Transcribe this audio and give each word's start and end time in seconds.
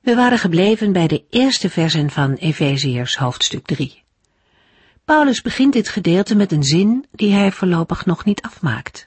We 0.00 0.14
waren 0.14 0.38
gebleven 0.38 0.92
bij 0.92 1.06
de 1.06 1.24
eerste 1.30 1.70
versen 1.70 2.10
van 2.10 2.34
Efeziërs 2.34 3.16
hoofdstuk 3.16 3.66
3. 3.66 4.02
Paulus 5.04 5.42
begint 5.42 5.72
dit 5.72 5.88
gedeelte 5.88 6.34
met 6.34 6.52
een 6.52 6.62
zin 6.62 7.06
die 7.12 7.32
hij 7.32 7.52
voorlopig 7.52 8.06
nog 8.06 8.24
niet 8.24 8.42
afmaakt. 8.42 9.06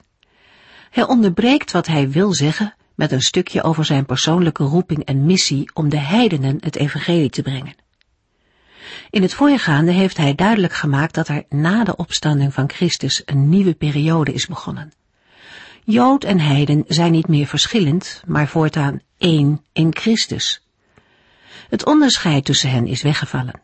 Hij 0.89 1.03
onderbreekt 1.03 1.71
wat 1.71 1.87
hij 1.87 2.09
wil 2.09 2.33
zeggen 2.33 2.75
met 2.95 3.11
een 3.11 3.21
stukje 3.21 3.63
over 3.63 3.85
zijn 3.85 4.05
persoonlijke 4.05 4.63
roeping 4.63 5.03
en 5.03 5.25
missie 5.25 5.71
om 5.73 5.89
de 5.89 5.97
heidenen 5.97 6.57
het 6.59 6.75
evangelie 6.75 7.29
te 7.29 7.41
brengen. 7.41 7.75
In 9.09 9.21
het 9.21 9.33
voorgaande 9.33 9.91
heeft 9.91 10.17
hij 10.17 10.35
duidelijk 10.35 10.73
gemaakt 10.73 11.13
dat 11.13 11.27
er 11.27 11.43
na 11.49 11.83
de 11.83 11.95
opstanding 11.95 12.53
van 12.53 12.69
Christus 12.69 13.21
een 13.25 13.49
nieuwe 13.49 13.73
periode 13.73 14.33
is 14.33 14.47
begonnen. 14.47 14.91
Jood 15.83 16.23
en 16.23 16.39
heiden 16.39 16.83
zijn 16.87 17.11
niet 17.11 17.27
meer 17.27 17.47
verschillend, 17.47 18.23
maar 18.25 18.47
voortaan 18.47 19.01
één 19.17 19.65
in 19.71 19.95
Christus. 19.95 20.62
Het 21.73 21.85
onderscheid 21.85 22.45
tussen 22.45 22.69
hen 22.69 22.87
is 22.87 23.01
weggevallen. 23.01 23.61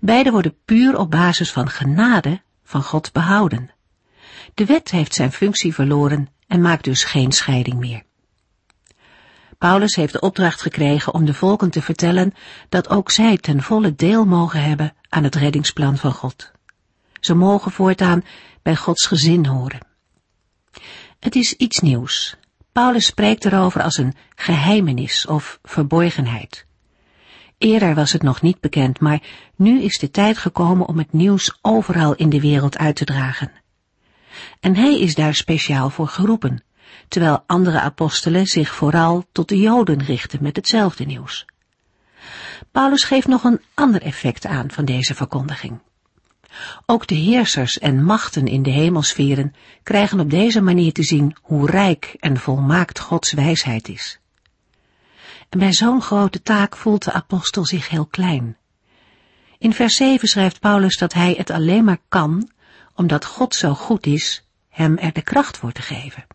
Beide 0.00 0.30
worden 0.30 0.56
puur 0.64 0.98
op 0.98 1.10
basis 1.10 1.52
van 1.52 1.68
genade 1.68 2.42
van 2.64 2.82
God 2.82 3.12
behouden. 3.12 3.70
De 4.54 4.64
wet 4.64 4.90
heeft 4.90 5.14
zijn 5.14 5.32
functie 5.32 5.74
verloren 5.74 6.28
en 6.46 6.60
maakt 6.60 6.84
dus 6.84 7.04
geen 7.04 7.32
scheiding 7.32 7.78
meer. 7.78 8.02
Paulus 9.58 9.94
heeft 9.94 10.12
de 10.12 10.20
opdracht 10.20 10.62
gekregen 10.62 11.14
om 11.14 11.24
de 11.24 11.34
volken 11.34 11.70
te 11.70 11.82
vertellen 11.82 12.34
dat 12.68 12.88
ook 12.88 13.10
zij 13.10 13.36
ten 13.36 13.62
volle 13.62 13.94
deel 13.94 14.24
mogen 14.24 14.62
hebben 14.62 14.94
aan 15.08 15.24
het 15.24 15.34
reddingsplan 15.34 15.96
van 15.96 16.12
God. 16.12 16.52
Ze 17.20 17.34
mogen 17.34 17.72
voortaan 17.72 18.24
bij 18.62 18.76
Gods 18.76 19.06
gezin 19.06 19.46
horen. 19.46 19.86
Het 21.18 21.34
is 21.34 21.52
iets 21.52 21.78
nieuws. 21.78 22.36
Paulus 22.72 23.06
spreekt 23.06 23.44
erover 23.44 23.82
als 23.82 23.96
een 23.96 24.14
geheimenis 24.34 25.26
of 25.26 25.58
verborgenheid. 25.62 26.65
Eerder 27.58 27.94
was 27.94 28.12
het 28.12 28.22
nog 28.22 28.42
niet 28.42 28.60
bekend, 28.60 29.00
maar 29.00 29.22
nu 29.56 29.82
is 29.82 29.98
de 29.98 30.10
tijd 30.10 30.38
gekomen 30.38 30.86
om 30.86 30.98
het 30.98 31.12
nieuws 31.12 31.58
overal 31.62 32.14
in 32.14 32.28
de 32.28 32.40
wereld 32.40 32.78
uit 32.78 32.96
te 32.96 33.04
dragen. 33.04 33.52
En 34.60 34.76
hij 34.76 35.00
is 35.00 35.14
daar 35.14 35.34
speciaal 35.34 35.90
voor 35.90 36.08
geroepen, 36.08 36.62
terwijl 37.08 37.42
andere 37.46 37.80
apostelen 37.80 38.46
zich 38.46 38.74
vooral 38.74 39.24
tot 39.32 39.48
de 39.48 39.58
Joden 39.58 40.02
richten 40.02 40.42
met 40.42 40.56
hetzelfde 40.56 41.04
nieuws. 41.04 41.44
Paulus 42.70 43.04
geeft 43.04 43.26
nog 43.26 43.44
een 43.44 43.60
ander 43.74 44.02
effect 44.02 44.46
aan 44.46 44.70
van 44.70 44.84
deze 44.84 45.14
verkondiging. 45.14 45.78
Ook 46.86 47.06
de 47.06 47.14
heersers 47.14 47.78
en 47.78 48.04
machten 48.04 48.46
in 48.46 48.62
de 48.62 48.70
hemelsferen 48.70 49.54
krijgen 49.82 50.20
op 50.20 50.30
deze 50.30 50.60
manier 50.60 50.92
te 50.92 51.02
zien 51.02 51.36
hoe 51.42 51.70
rijk 51.70 52.16
en 52.18 52.36
volmaakt 52.36 52.98
Gods 52.98 53.32
wijsheid 53.32 53.88
is. 53.88 54.20
En 55.48 55.58
bij 55.58 55.72
zo'n 55.72 56.02
grote 56.02 56.42
taak 56.42 56.76
voelt 56.76 57.04
de 57.04 57.12
apostel 57.12 57.64
zich 57.64 57.88
heel 57.88 58.06
klein. 58.06 58.56
In 59.58 59.72
vers 59.72 59.96
7 59.96 60.28
schrijft 60.28 60.60
Paulus 60.60 60.96
dat 60.96 61.12
hij 61.12 61.34
het 61.36 61.50
alleen 61.50 61.84
maar 61.84 62.00
kan, 62.08 62.50
omdat 62.94 63.24
God 63.24 63.54
zo 63.54 63.74
goed 63.74 64.06
is, 64.06 64.44
hem 64.68 64.98
er 64.98 65.12
de 65.12 65.22
kracht 65.22 65.56
voor 65.56 65.72
te 65.72 65.82
geven. 65.82 66.26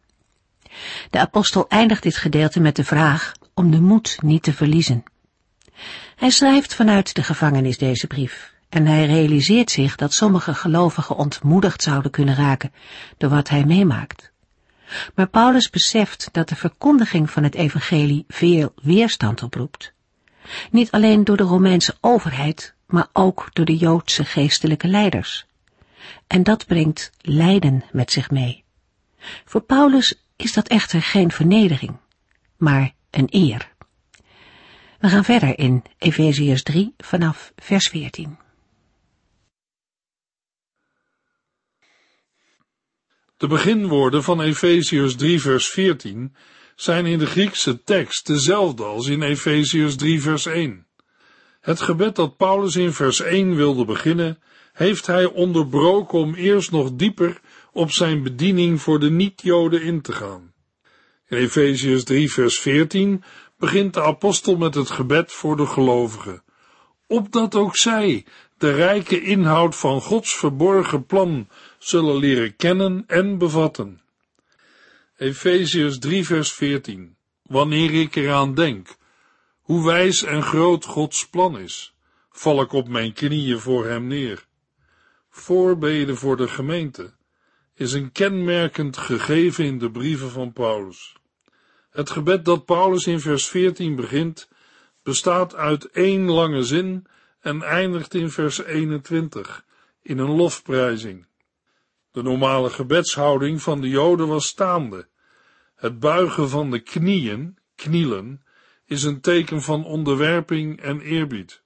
De 1.09 1.19
apostel 1.19 1.65
eindigt 1.69 2.03
dit 2.03 2.15
gedeelte 2.15 2.59
met 2.59 2.75
de 2.75 2.83
vraag 2.83 3.31
om 3.53 3.71
de 3.71 3.81
moed 3.81 4.17
niet 4.21 4.43
te 4.43 4.53
verliezen. 4.53 5.03
Hij 6.15 6.29
schrijft 6.29 6.75
vanuit 6.75 7.15
de 7.15 7.23
gevangenis 7.23 7.77
deze 7.77 8.07
brief 8.07 8.53
en 8.69 8.85
hij 8.85 9.05
realiseert 9.05 9.71
zich 9.71 9.95
dat 9.95 10.13
sommige 10.13 10.53
gelovigen 10.53 11.15
ontmoedigd 11.15 11.81
zouden 11.81 12.11
kunnen 12.11 12.35
raken 12.35 12.73
door 13.17 13.29
wat 13.29 13.49
hij 13.49 13.65
meemaakt. 13.65 14.31
Maar 15.15 15.27
Paulus 15.27 15.69
beseft 15.69 16.29
dat 16.31 16.49
de 16.49 16.55
verkondiging 16.55 17.29
van 17.29 17.43
het 17.43 17.55
evangelie 17.55 18.25
veel 18.27 18.73
weerstand 18.81 19.43
oproept. 19.43 19.93
Niet 20.71 20.91
alleen 20.91 21.23
door 21.23 21.37
de 21.37 21.43
Romeinse 21.43 21.95
overheid, 22.01 22.73
maar 22.85 23.07
ook 23.13 23.49
door 23.53 23.65
de 23.65 23.77
Joodse 23.77 24.25
geestelijke 24.25 24.87
leiders. 24.87 25.45
En 26.27 26.43
dat 26.43 26.65
brengt 26.65 27.11
lijden 27.21 27.83
met 27.91 28.11
zich 28.11 28.31
mee. 28.31 28.63
Voor 29.45 29.61
Paulus 29.61 30.23
is 30.35 30.53
dat 30.53 30.67
echter 30.67 31.01
geen 31.01 31.31
vernedering, 31.31 31.97
maar 32.57 32.93
een 33.09 33.27
eer. 33.29 33.71
We 34.99 35.09
gaan 35.09 35.23
verder 35.23 35.59
in 35.59 35.83
Efeziërs 35.97 36.63
3 36.63 36.93
vanaf 36.97 37.51
vers 37.55 37.87
14. 37.87 38.37
De 43.41 43.47
beginwoorden 43.47 44.23
van 44.23 44.41
Efeziërs 44.41 45.15
3 45.15 45.41
vers 45.41 45.69
14 45.69 46.35
zijn 46.75 47.05
in 47.05 47.19
de 47.19 47.25
Griekse 47.25 47.83
tekst 47.83 48.27
dezelfde 48.27 48.83
als 48.83 49.07
in 49.07 49.21
Efeziërs 49.21 49.95
3 49.95 50.21
vers 50.21 50.45
1. 50.45 50.87
Het 51.61 51.81
gebed 51.81 52.15
dat 52.15 52.37
Paulus 52.37 52.75
in 52.75 52.93
vers 52.93 53.21
1 53.21 53.55
wilde 53.55 53.85
beginnen, 53.85 54.39
heeft 54.73 55.07
hij 55.07 55.25
onderbroken 55.25 56.19
om 56.19 56.33
eerst 56.33 56.71
nog 56.71 56.91
dieper 56.93 57.41
op 57.71 57.91
zijn 57.91 58.23
bediening 58.23 58.81
voor 58.81 58.99
de 58.99 59.09
niet-Joden 59.09 59.81
in 59.81 60.01
te 60.01 60.11
gaan. 60.11 60.53
In 61.27 61.37
Efeziërs 61.37 62.03
3 62.03 62.31
vers 62.31 62.59
14 62.59 63.23
begint 63.57 63.93
de 63.93 64.01
apostel 64.01 64.57
met 64.57 64.75
het 64.75 64.89
gebed 64.89 65.31
voor 65.31 65.57
de 65.57 65.65
gelovigen, 65.65 66.43
opdat 67.07 67.55
ook 67.55 67.77
zij 67.77 68.25
de 68.57 68.71
rijke 68.71 69.21
inhoud 69.21 69.75
van 69.75 70.01
Gods 70.01 70.35
verborgen 70.35 71.05
plan 71.05 71.47
zullen 71.83 72.15
leren 72.15 72.55
kennen 72.55 73.03
en 73.07 73.37
bevatten. 73.37 74.01
Efeziërs 75.17 75.99
3 75.99 76.25
vers 76.25 76.53
14 76.53 77.15
Wanneer 77.41 77.93
ik 77.93 78.15
eraan 78.15 78.53
denk, 78.53 78.95
hoe 79.61 79.85
wijs 79.85 80.23
en 80.23 80.43
groot 80.43 80.85
Gods 80.85 81.29
plan 81.29 81.59
is, 81.59 81.95
val 82.31 82.61
ik 82.61 82.71
op 82.71 82.87
mijn 82.87 83.13
knieën 83.13 83.59
voor 83.59 83.85
hem 83.85 84.07
neer. 84.07 84.45
Voorbeden 85.29 86.17
voor 86.17 86.37
de 86.37 86.47
gemeente 86.47 87.13
is 87.75 87.93
een 87.93 88.11
kenmerkend 88.11 88.97
gegeven 88.97 89.65
in 89.65 89.77
de 89.77 89.91
brieven 89.91 90.29
van 90.29 90.53
Paulus. 90.53 91.15
Het 91.89 92.09
gebed 92.09 92.45
dat 92.45 92.65
Paulus 92.65 93.07
in 93.07 93.19
vers 93.19 93.47
14 93.47 93.95
begint, 93.95 94.49
bestaat 95.03 95.55
uit 95.55 95.85
één 95.85 96.29
lange 96.29 96.63
zin 96.63 97.05
en 97.39 97.61
eindigt 97.61 98.13
in 98.13 98.29
vers 98.29 98.63
21 98.63 99.65
in 100.01 100.17
een 100.17 100.35
lofprijzing. 100.35 101.25
De 102.11 102.23
normale 102.23 102.69
gebedshouding 102.69 103.61
van 103.61 103.81
de 103.81 103.89
Joden 103.89 104.27
was 104.27 104.47
staande. 104.47 105.07
Het 105.75 105.99
buigen 105.99 106.49
van 106.49 106.71
de 106.71 106.79
knieën, 106.79 107.57
knielen, 107.75 108.43
is 108.85 109.03
een 109.03 109.21
teken 109.21 109.61
van 109.61 109.85
onderwerping 109.85 110.81
en 110.81 111.01
eerbied. 111.01 111.61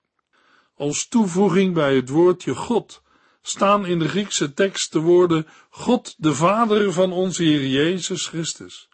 Als 0.76 1.08
toevoeging 1.08 1.74
bij 1.74 1.96
het 1.96 2.10
woordje 2.10 2.56
God 2.56 3.02
staan 3.42 3.86
in 3.86 4.00
de 4.00 4.08
Griekse 4.08 4.54
tekst 4.54 4.92
de 4.92 5.00
woorden 5.00 5.48
God 5.70 6.16
de 6.18 6.34
Vader 6.34 6.94
van 6.94 7.12
onze 7.12 7.44
Heer 7.44 7.68
Jezus 7.68 8.28
Christus. 8.28 8.90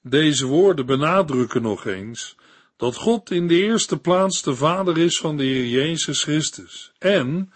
Deze 0.00 0.46
woorden 0.46 0.86
benadrukken 0.86 1.62
nog 1.62 1.86
eens 1.86 2.36
dat 2.76 2.96
God 2.96 3.30
in 3.30 3.48
de 3.48 3.54
eerste 3.54 3.98
plaats 3.98 4.42
de 4.42 4.54
Vader 4.54 4.98
is 4.98 5.18
van 5.18 5.36
de 5.36 5.44
Heer 5.44 5.66
Jezus 5.66 6.22
Christus 6.22 6.92
en 6.98 7.52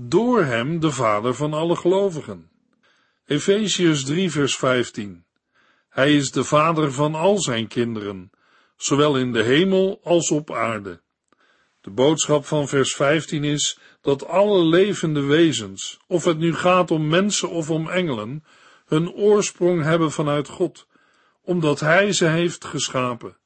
door 0.00 0.44
hem 0.44 0.80
de 0.80 0.90
Vader 0.90 1.34
van 1.34 1.52
alle 1.52 1.76
gelovigen. 1.76 2.50
Efeziërs 3.26 4.04
3 4.04 4.30
vers 4.30 4.56
15 4.56 5.24
Hij 5.88 6.16
is 6.16 6.30
de 6.30 6.44
Vader 6.44 6.92
van 6.92 7.14
al 7.14 7.38
zijn 7.38 7.68
kinderen, 7.68 8.30
zowel 8.76 9.18
in 9.18 9.32
de 9.32 9.42
hemel 9.42 10.00
als 10.02 10.30
op 10.30 10.52
aarde. 10.52 11.00
De 11.80 11.90
boodschap 11.90 12.46
van 12.46 12.68
vers 12.68 12.94
15 12.94 13.44
is 13.44 13.78
dat 14.00 14.26
alle 14.26 14.64
levende 14.64 15.22
wezens, 15.22 15.98
of 16.06 16.24
het 16.24 16.38
nu 16.38 16.54
gaat 16.54 16.90
om 16.90 17.08
mensen 17.08 17.50
of 17.50 17.70
om 17.70 17.88
engelen, 17.88 18.44
hun 18.86 19.12
oorsprong 19.12 19.82
hebben 19.82 20.10
vanuit 20.10 20.48
God, 20.48 20.86
omdat 21.42 21.80
Hij 21.80 22.12
ze 22.12 22.26
heeft 22.26 22.64
geschapen. 22.64 23.36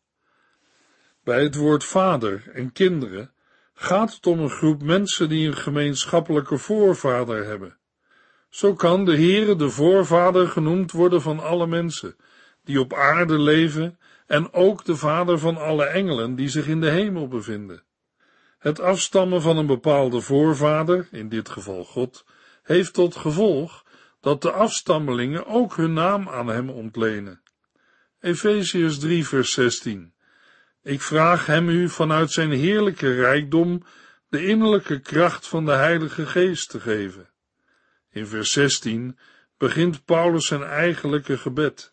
Bij 1.24 1.42
het 1.42 1.54
woord 1.54 1.84
vader 1.84 2.50
en 2.52 2.72
kinderen 2.72 3.32
gaat 3.82 4.14
het 4.14 4.26
om 4.26 4.40
een 4.40 4.50
groep 4.50 4.82
mensen 4.82 5.28
die 5.28 5.46
een 5.46 5.56
gemeenschappelijke 5.56 6.58
voorvader 6.58 7.44
hebben. 7.44 7.78
Zo 8.48 8.74
kan 8.74 9.04
de 9.04 9.16
Heere 9.16 9.56
de 9.56 9.70
voorvader 9.70 10.48
genoemd 10.48 10.92
worden 10.92 11.22
van 11.22 11.40
alle 11.40 11.66
mensen 11.66 12.16
die 12.64 12.80
op 12.80 12.94
aarde 12.94 13.38
leven 13.38 13.98
en 14.26 14.52
ook 14.52 14.84
de 14.84 14.96
vader 14.96 15.38
van 15.38 15.56
alle 15.56 15.84
engelen 15.84 16.34
die 16.34 16.48
zich 16.48 16.66
in 16.66 16.80
de 16.80 16.90
hemel 16.90 17.28
bevinden. 17.28 17.82
Het 18.58 18.80
afstammen 18.80 19.42
van 19.42 19.56
een 19.56 19.66
bepaalde 19.66 20.20
voorvader, 20.20 21.08
in 21.10 21.28
dit 21.28 21.48
geval 21.48 21.84
God, 21.84 22.24
heeft 22.62 22.92
tot 22.92 23.16
gevolg 23.16 23.84
dat 24.20 24.42
de 24.42 24.52
afstammelingen 24.52 25.46
ook 25.46 25.76
hun 25.76 25.92
naam 25.92 26.28
aan 26.28 26.48
hem 26.48 26.70
ontlenen. 26.70 27.42
Efeziërs 28.20 28.98
3 28.98 29.26
vers 29.26 29.52
16 29.52 30.12
Ik 30.82 31.00
vraag 31.00 31.46
hem 31.46 31.68
u 31.68 31.88
vanuit 31.88 32.32
zijn 32.32 32.50
heerlijke 32.50 33.14
rijkdom 33.14 33.82
de 34.28 34.46
innerlijke 34.46 35.00
kracht 35.00 35.48
van 35.48 35.64
de 35.64 35.72
Heilige 35.72 36.26
Geest 36.26 36.70
te 36.70 36.80
geven. 36.80 37.28
In 38.10 38.26
vers 38.26 38.52
16 38.52 39.18
begint 39.58 40.04
Paulus 40.04 40.46
zijn 40.46 40.62
eigenlijke 40.62 41.38
gebed. 41.38 41.92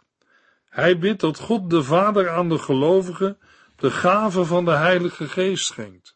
Hij 0.69 0.97
bidt 0.97 1.19
dat 1.19 1.39
God 1.39 1.69
de 1.69 1.83
Vader 1.83 2.30
aan 2.30 2.50
de 2.50 2.57
gelovigen 2.57 3.38
de 3.75 3.91
gave 3.91 4.45
van 4.45 4.65
de 4.65 4.75
Heilige 4.75 5.27
Geest 5.27 5.65
schenkt. 5.65 6.15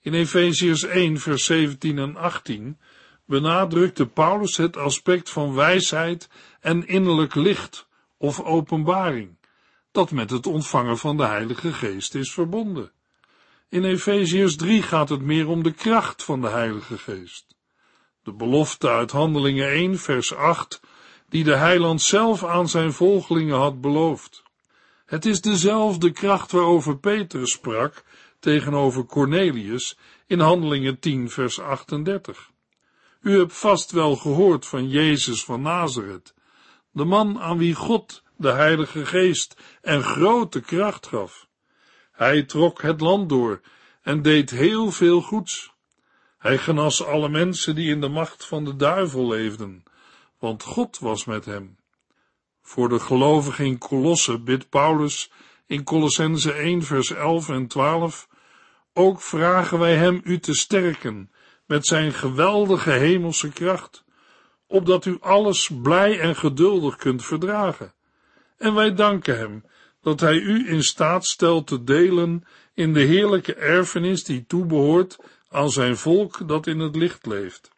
In 0.00 0.14
Efeziërs 0.14 0.82
1 0.82 1.18
vers 1.18 1.44
17 1.44 1.98
en 1.98 2.16
18 2.16 2.78
benadrukte 3.24 4.06
Paulus 4.06 4.56
het 4.56 4.76
aspect 4.76 5.30
van 5.30 5.54
wijsheid 5.54 6.28
en 6.60 6.86
innerlijk 6.86 7.34
licht 7.34 7.88
of 8.16 8.40
openbaring, 8.40 9.37
dat 9.98 10.10
met 10.10 10.30
het 10.30 10.46
ontvangen 10.46 10.98
van 10.98 11.16
de 11.16 11.26
Heilige 11.26 11.72
Geest 11.72 12.14
is 12.14 12.32
verbonden. 12.32 12.90
In 13.68 13.84
Efeziërs 13.84 14.56
3 14.56 14.82
gaat 14.82 15.08
het 15.08 15.20
meer 15.20 15.48
om 15.48 15.62
de 15.62 15.72
kracht 15.72 16.24
van 16.24 16.40
de 16.40 16.48
Heilige 16.48 16.98
Geest. 16.98 17.46
De 18.22 18.32
belofte 18.32 18.88
uit 18.88 19.10
Handelingen 19.10 19.68
1 19.68 19.98
vers 19.98 20.34
8, 20.34 20.80
die 21.28 21.44
de 21.44 21.56
heiland 21.56 22.02
zelf 22.02 22.44
aan 22.44 22.68
zijn 22.68 22.92
volgelingen 22.92 23.56
had 23.56 23.80
beloofd. 23.80 24.42
Het 25.06 25.26
is 25.26 25.40
dezelfde 25.40 26.10
kracht 26.10 26.52
waarover 26.52 26.98
Petrus 26.98 27.52
sprak 27.52 28.04
tegenover 28.38 29.04
Cornelius 29.04 29.98
in 30.26 30.40
Handelingen 30.40 30.98
10 30.98 31.30
vers 31.30 31.60
38. 31.60 32.50
U 33.20 33.38
hebt 33.38 33.52
vast 33.52 33.90
wel 33.90 34.16
gehoord 34.16 34.66
van 34.66 34.88
Jezus 34.88 35.44
van 35.44 35.62
Nazareth, 35.62 36.34
de 36.90 37.04
man 37.04 37.38
aan 37.38 37.58
wie 37.58 37.74
God 37.74 38.26
de 38.38 38.52
Heilige 38.52 39.06
Geest 39.06 39.56
en 39.82 40.02
grote 40.02 40.60
kracht 40.60 41.06
gaf. 41.06 41.48
Hij 42.12 42.42
trok 42.42 42.82
het 42.82 43.00
land 43.00 43.28
door 43.28 43.60
en 44.02 44.22
deed 44.22 44.50
heel 44.50 44.90
veel 44.90 45.20
goeds. 45.20 45.72
Hij 46.38 46.58
genas 46.58 47.04
alle 47.04 47.28
mensen 47.28 47.74
die 47.74 47.90
in 47.90 48.00
de 48.00 48.08
macht 48.08 48.44
van 48.44 48.64
de 48.64 48.76
duivel 48.76 49.28
leefden, 49.28 49.82
want 50.38 50.62
God 50.62 50.98
was 50.98 51.24
met 51.24 51.44
hem. 51.44 51.76
Voor 52.62 52.88
de 52.88 53.00
gelovigen 53.00 53.64
in 53.64 53.78
Colosse 53.78 54.40
bidt 54.40 54.68
Paulus 54.68 55.30
in 55.66 55.84
Colossense 55.84 56.52
1 56.52 56.82
vers 56.82 57.10
11 57.10 57.48
en 57.48 57.66
12, 57.66 58.28
ook 58.92 59.20
vragen 59.20 59.78
wij 59.78 59.96
hem 59.96 60.20
u 60.24 60.38
te 60.38 60.54
sterken 60.54 61.32
met 61.66 61.86
zijn 61.86 62.12
geweldige 62.12 62.90
hemelse 62.90 63.48
kracht, 63.48 64.04
opdat 64.66 65.04
u 65.04 65.16
alles 65.20 65.70
blij 65.82 66.20
en 66.20 66.36
geduldig 66.36 66.96
kunt 66.96 67.24
verdragen. 67.24 67.96
En 68.58 68.74
wij 68.74 68.94
danken 68.94 69.38
hem 69.38 69.64
dat 70.00 70.20
hij 70.20 70.36
u 70.36 70.68
in 70.68 70.82
staat 70.82 71.26
stelt 71.26 71.66
te 71.66 71.84
delen 71.84 72.44
in 72.74 72.92
de 72.92 73.00
heerlijke 73.00 73.54
erfenis 73.54 74.24
die 74.24 74.44
toebehoort 74.46 75.18
aan 75.48 75.70
zijn 75.70 75.96
volk 75.96 76.48
dat 76.48 76.66
in 76.66 76.78
het 76.78 76.96
licht 76.96 77.26
leeft. 77.26 77.70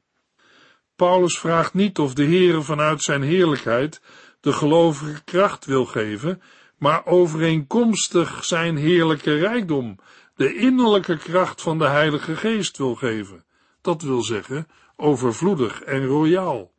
Paulus 0.97 1.39
vraagt 1.39 1.75
niet 1.75 1.99
of 1.99 2.15
de 2.15 2.25
Heere 2.25 2.63
vanuit 2.63 3.03
zijn 3.03 3.23
heerlijkheid 3.23 4.01
de 4.41 4.53
gelovige 4.53 5.25
kracht 5.25 5.65
wil 5.65 5.85
geven, 5.85 6.43
maar 6.79 7.07
overeenkomstig 7.07 8.45
zijn 8.45 8.77
heerlijke 8.77 9.35
rijkdom 9.35 9.99
de 10.35 10.55
innerlijke 10.55 11.17
kracht 11.17 11.63
van 11.63 11.79
de 11.79 11.87
Heilige 11.87 12.37
Geest 12.37 12.79
wil 12.79 12.95
geven, 12.95 13.45
dat 13.81 14.03
wil 14.03 14.23
zeggen 14.23 14.69
overvloedig 14.97 15.83
en 15.83 16.07
royaal. 16.07 16.73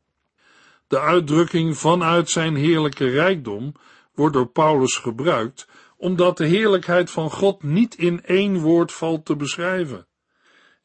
De 0.92 1.00
uitdrukking 1.00 1.78
vanuit 1.78 2.30
zijn 2.30 2.56
heerlijke 2.56 3.10
rijkdom 3.10 3.76
wordt 4.14 4.34
door 4.34 4.48
Paulus 4.48 4.96
gebruikt, 4.96 5.68
omdat 5.98 6.38
de 6.38 6.46
heerlijkheid 6.46 7.12
van 7.12 7.32
God 7.32 7.64
niet 7.64 7.96
in 7.96 8.24
één 8.26 8.60
woord 8.60 8.92
valt 8.92 9.26
te 9.26 9.36
beschrijven. 9.36 10.08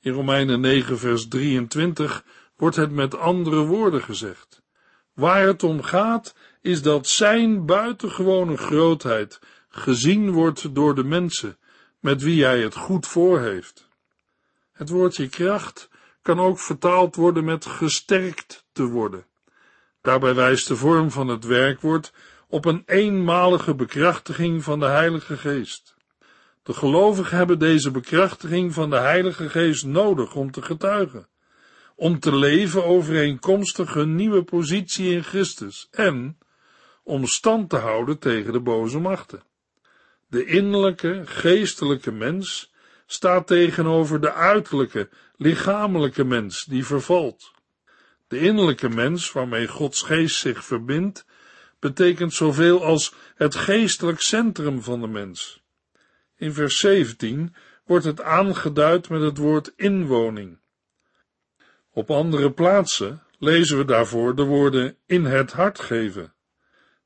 In 0.01 0.13
Romeinen 0.13 0.61
9 0.61 0.99
vers 0.99 1.29
23 1.29 2.25
wordt 2.57 2.77
het 2.77 2.91
met 2.91 3.17
andere 3.17 3.65
woorden 3.65 4.03
gezegd. 4.03 4.63
Waar 5.13 5.47
het 5.47 5.63
om 5.63 5.83
gaat, 5.83 6.35
is 6.61 6.83
dat 6.83 7.07
zijn 7.07 7.67
buitengewone 7.67 8.57
grootheid 8.57 9.41
gezien 9.69 10.31
wordt 10.31 10.75
door 10.75 10.95
de 10.95 11.05
mensen, 11.05 11.59
met 12.01 12.23
wie 12.23 12.45
hij 12.45 12.61
het 12.61 12.75
goed 12.75 13.07
voor 13.07 13.41
heeft. 13.41 13.89
Het 14.73 14.89
woordje 14.89 15.29
kracht 15.29 15.89
kan 16.23 16.41
ook 16.41 16.59
vertaald 16.59 17.17
worden 17.17 17.45
met 17.45 17.67
gesterkt 17.67 18.67
te 18.73 18.85
worden. 18.85 19.27
Daarbij 20.07 20.35
wijst 20.35 20.69
de 20.69 20.77
vorm 20.77 21.11
van 21.11 21.29
het 21.29 21.45
werkwoord 21.45 22.13
op 22.49 22.65
een 22.65 22.83
eenmalige 22.87 23.75
bekrachtiging 23.75 24.65
van 24.65 24.81
de 24.81 24.87
Heilige 24.87 25.37
Geest. 25.37 25.97
De 26.63 26.73
gelovigen 26.73 27.37
hebben 27.37 27.59
deze 27.59 27.91
bekrachtiging 27.91 28.75
van 28.75 28.91
de 28.91 28.97
Heilige 28.97 29.49
Geest 29.49 29.85
nodig 29.85 30.35
om 30.35 30.51
te 30.51 30.63
getuigen, 30.63 31.29
om 31.97 32.19
te 32.19 32.37
leven 32.37 32.85
overeenkomstig 32.85 33.95
hun 33.95 34.15
nieuwe 34.15 34.43
positie 34.43 35.13
in 35.13 35.25
Christus 35.25 35.89
en 35.91 36.39
om 37.03 37.27
stand 37.27 37.71
te 37.71 37.77
houden 37.77 38.19
tegen 38.19 38.53
de 38.53 38.61
boze 38.61 38.99
machten. 38.99 39.43
De 40.27 40.45
innerlijke, 40.45 41.23
geestelijke 41.25 42.13
mens 42.13 42.73
staat 43.07 43.47
tegenover 43.47 44.21
de 44.21 44.33
uiterlijke, 44.33 45.09
lichamelijke 45.37 46.25
mens 46.25 46.65
die 46.65 46.87
vervalt. 46.87 47.55
De 48.29 48.39
innerlijke 48.39 48.89
mens, 48.89 49.33
waarmee 49.33 49.69
Gods 49.69 50.03
geest 50.03 50.37
zich 50.37 50.65
verbindt, 50.65 51.27
betekent 51.79 52.33
zoveel 52.33 52.85
als 52.85 53.15
het 53.35 53.55
geestelijk 53.55 54.21
centrum 54.21 54.83
van 54.83 55.01
de 55.01 55.07
mens. 55.07 55.63
In 56.37 56.53
vers 56.53 56.79
17 56.79 57.55
wordt 57.85 58.05
het 58.05 58.23
aangeduid 58.23 59.09
met 59.09 59.21
het 59.21 59.37
woord 59.37 59.73
inwoning. 59.77 60.59
Op 61.91 62.11
andere 62.11 62.53
plaatsen 62.53 63.23
lezen 63.39 63.79
we 63.79 63.85
daarvoor 63.85 64.37
de 64.37 64.45
woorden 64.45 64.97
in 65.07 65.25
het 65.25 65.53
hart 65.53 65.79
geven. 65.79 66.35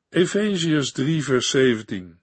Efeziërs 0.08 0.92
3 0.92 1.24
vers 1.24 1.50
17 1.50 2.20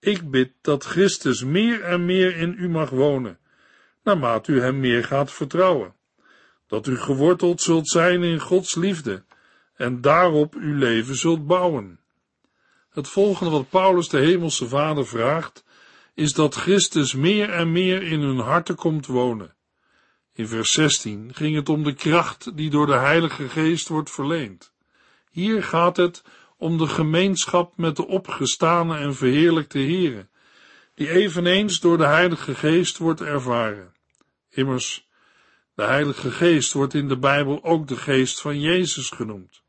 ik 0.00 0.30
bid 0.30 0.52
dat 0.60 0.84
Christus 0.84 1.44
meer 1.44 1.82
en 1.82 2.04
meer 2.04 2.36
in 2.36 2.54
u 2.58 2.68
mag 2.68 2.90
wonen, 2.90 3.38
naarmate 4.02 4.52
u 4.52 4.60
hem 4.60 4.80
meer 4.80 5.04
gaat 5.04 5.32
vertrouwen. 5.32 5.94
Dat 6.68 6.86
u 6.86 6.98
geworteld 6.98 7.60
zult 7.60 7.88
zijn 7.88 8.22
in 8.22 8.40
Gods 8.40 8.74
liefde 8.74 9.24
en 9.74 10.00
daarop 10.00 10.54
uw 10.54 10.74
leven 10.74 11.16
zult 11.16 11.46
bouwen. 11.46 12.00
Het 12.90 13.08
volgende 13.08 13.50
wat 13.50 13.68
Paulus 13.68 14.08
de 14.08 14.18
Hemelse 14.18 14.68
Vader 14.68 15.06
vraagt, 15.06 15.64
is 16.14 16.32
dat 16.32 16.54
Christus 16.54 17.14
meer 17.14 17.50
en 17.50 17.72
meer 17.72 18.02
in 18.02 18.20
hun 18.20 18.38
harten 18.38 18.74
komt 18.74 19.06
wonen. 19.06 19.54
In 20.32 20.48
vers 20.48 20.72
16 20.72 21.34
ging 21.34 21.56
het 21.56 21.68
om 21.68 21.84
de 21.84 21.94
kracht 21.94 22.56
die 22.56 22.70
door 22.70 22.86
de 22.86 22.96
Heilige 22.96 23.48
Geest 23.48 23.88
wordt 23.88 24.10
verleend. 24.10 24.72
Hier 25.30 25.62
gaat 25.62 25.96
het 25.96 26.22
om 26.56 26.78
de 26.78 26.86
gemeenschap 26.86 27.76
met 27.76 27.96
de 27.96 28.06
opgestane 28.06 28.98
en 28.98 29.14
verheerlijkte 29.14 29.78
Here, 29.78 30.28
die 30.94 31.10
eveneens 31.10 31.80
door 31.80 31.98
de 31.98 32.06
Heilige 32.06 32.54
Geest 32.54 32.98
wordt 32.98 33.20
ervaren. 33.20 33.92
Immers, 34.48 35.07
de 35.78 35.84
Heilige 35.84 36.30
Geest 36.30 36.72
wordt 36.72 36.94
in 36.94 37.08
de 37.08 37.18
Bijbel 37.18 37.64
ook 37.64 37.88
de 37.88 37.96
Geest 37.96 38.40
van 38.40 38.60
Jezus 38.60 39.10
genoemd. 39.10 39.62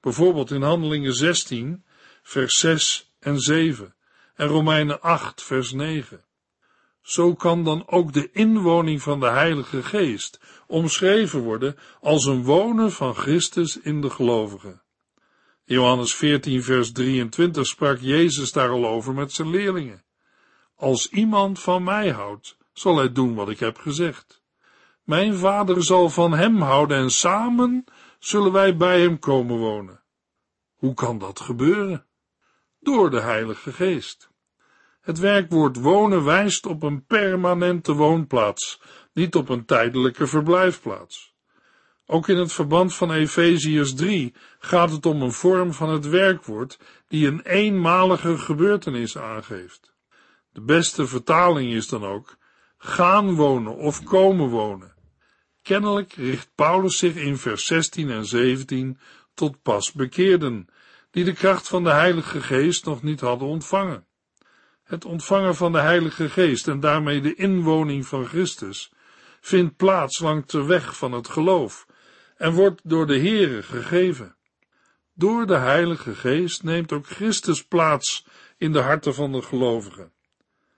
Bijvoorbeeld 0.00 0.50
in 0.50 0.62
Handelingen 0.62 1.14
16, 1.14 1.84
vers 2.22 2.58
6 2.58 3.12
en 3.18 3.38
7 3.38 3.94
en 4.34 4.46
Romeinen 4.46 5.00
8, 5.00 5.42
vers 5.42 5.72
9. 5.72 6.24
Zo 7.02 7.34
kan 7.34 7.64
dan 7.64 7.88
ook 7.88 8.12
de 8.12 8.30
inwoning 8.32 9.02
van 9.02 9.20
de 9.20 9.26
Heilige 9.26 9.82
Geest 9.82 10.40
omschreven 10.66 11.40
worden 11.40 11.76
als 12.00 12.24
een 12.24 12.44
wonen 12.44 12.92
van 12.92 13.14
Christus 13.14 13.80
in 13.80 14.00
de 14.00 14.10
gelovigen. 14.10 14.82
Johannes 15.64 16.14
14, 16.14 16.62
vers 16.62 16.92
23 16.92 17.66
sprak 17.66 17.98
Jezus 18.00 18.52
daar 18.52 18.70
al 18.70 18.86
over 18.86 19.14
met 19.14 19.32
zijn 19.32 19.50
leerlingen. 19.50 20.04
Als 20.76 21.08
iemand 21.08 21.60
van 21.60 21.84
mij 21.84 22.10
houdt, 22.10 22.56
zal 22.72 22.96
hij 22.96 23.12
doen 23.12 23.34
wat 23.34 23.48
ik 23.48 23.58
heb 23.58 23.78
gezegd. 23.78 24.37
Mijn 25.08 25.34
vader 25.34 25.84
zal 25.84 26.10
van 26.10 26.32
hem 26.32 26.60
houden 26.60 26.96
en 26.96 27.10
samen 27.10 27.84
zullen 28.18 28.52
wij 28.52 28.76
bij 28.76 29.00
hem 29.00 29.18
komen 29.18 29.58
wonen. 29.58 30.02
Hoe 30.76 30.94
kan 30.94 31.18
dat 31.18 31.40
gebeuren? 31.40 32.06
Door 32.80 33.10
de 33.10 33.20
Heilige 33.20 33.72
Geest. 33.72 34.30
Het 35.00 35.18
werkwoord 35.18 35.76
wonen 35.76 36.24
wijst 36.24 36.66
op 36.66 36.82
een 36.82 37.04
permanente 37.04 37.92
woonplaats, 37.92 38.82
niet 39.12 39.34
op 39.34 39.48
een 39.48 39.64
tijdelijke 39.64 40.26
verblijfplaats. 40.26 41.34
Ook 42.06 42.28
in 42.28 42.36
het 42.36 42.52
verband 42.52 42.94
van 42.94 43.12
Efeziërs 43.12 43.94
3 43.94 44.34
gaat 44.58 44.90
het 44.90 45.06
om 45.06 45.22
een 45.22 45.32
vorm 45.32 45.72
van 45.72 45.88
het 45.88 46.08
werkwoord 46.08 46.78
die 47.06 47.26
een 47.26 47.40
eenmalige 47.42 48.38
gebeurtenis 48.38 49.18
aangeeft. 49.18 49.92
De 50.52 50.60
beste 50.60 51.06
vertaling 51.06 51.72
is 51.72 51.88
dan 51.88 52.04
ook 52.04 52.36
gaan 52.76 53.34
wonen 53.34 53.76
of 53.76 54.02
komen 54.04 54.48
wonen. 54.48 54.96
Kennelijk 55.68 56.12
richt 56.12 56.48
Paulus 56.54 56.98
zich 56.98 57.14
in 57.14 57.36
vers 57.36 57.66
16 57.66 58.10
en 58.10 58.26
17 58.26 58.98
tot 59.34 59.62
pas 59.62 59.92
bekeerden, 59.92 60.68
die 61.10 61.24
de 61.24 61.32
kracht 61.32 61.68
van 61.68 61.84
de 61.84 61.90
Heilige 61.90 62.40
Geest 62.40 62.84
nog 62.84 63.02
niet 63.02 63.20
hadden 63.20 63.48
ontvangen. 63.48 64.06
Het 64.84 65.04
ontvangen 65.04 65.54
van 65.54 65.72
de 65.72 65.78
Heilige 65.78 66.28
Geest 66.28 66.68
en 66.68 66.80
daarmee 66.80 67.20
de 67.20 67.34
inwoning 67.34 68.06
van 68.06 68.26
Christus 68.26 68.92
vindt 69.40 69.76
plaats 69.76 70.18
langs 70.18 70.52
de 70.52 70.64
weg 70.64 70.96
van 70.96 71.12
het 71.12 71.28
geloof 71.28 71.86
en 72.36 72.52
wordt 72.52 72.80
door 72.84 73.06
de 73.06 73.18
Heere 73.18 73.62
gegeven. 73.62 74.36
Door 75.14 75.46
de 75.46 75.56
Heilige 75.56 76.14
Geest 76.14 76.62
neemt 76.62 76.92
ook 76.92 77.06
Christus 77.06 77.64
plaats 77.64 78.26
in 78.56 78.72
de 78.72 78.80
harten 78.80 79.14
van 79.14 79.32
de 79.32 79.42
gelovigen. 79.42 80.12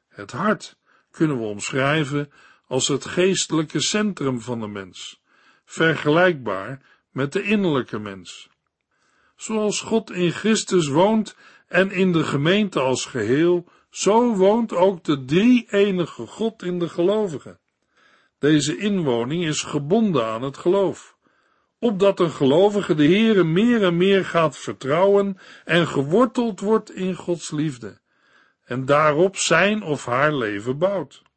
Het 0.08 0.32
hart 0.32 0.76
kunnen 1.10 1.38
we 1.38 1.44
omschrijven 1.44 2.32
als 2.70 2.88
het 2.88 3.04
geestelijke 3.04 3.80
centrum 3.80 4.40
van 4.40 4.60
de 4.60 4.68
mens, 4.68 5.20
vergelijkbaar 5.64 6.82
met 7.10 7.32
de 7.32 7.42
innerlijke 7.42 7.98
mens. 7.98 8.48
Zoals 9.36 9.80
God 9.80 10.10
in 10.10 10.30
Christus 10.30 10.88
woont 10.88 11.36
en 11.68 11.90
in 11.90 12.12
de 12.12 12.24
gemeente 12.24 12.80
als 12.80 13.04
geheel, 13.04 13.68
zo 13.90 14.34
woont 14.34 14.72
ook 14.72 15.04
de 15.04 15.24
drie-enige 15.24 16.26
God 16.26 16.62
in 16.62 16.78
de 16.78 16.88
gelovigen. 16.88 17.60
Deze 18.38 18.76
inwoning 18.76 19.44
is 19.44 19.62
gebonden 19.62 20.26
aan 20.26 20.42
het 20.42 20.56
geloof, 20.56 21.16
opdat 21.78 22.20
een 22.20 22.30
gelovige 22.30 22.94
de 22.94 23.04
Heere 23.04 23.44
meer 23.44 23.82
en 23.82 23.96
meer 23.96 24.24
gaat 24.24 24.56
vertrouwen 24.56 25.38
en 25.64 25.86
geworteld 25.86 26.60
wordt 26.60 26.94
in 26.94 27.14
Gods 27.14 27.50
liefde, 27.50 28.00
en 28.64 28.84
daarop 28.84 29.36
zijn 29.36 29.82
of 29.82 30.04
haar 30.04 30.34
leven 30.34 30.78
bouwt. 30.78 31.28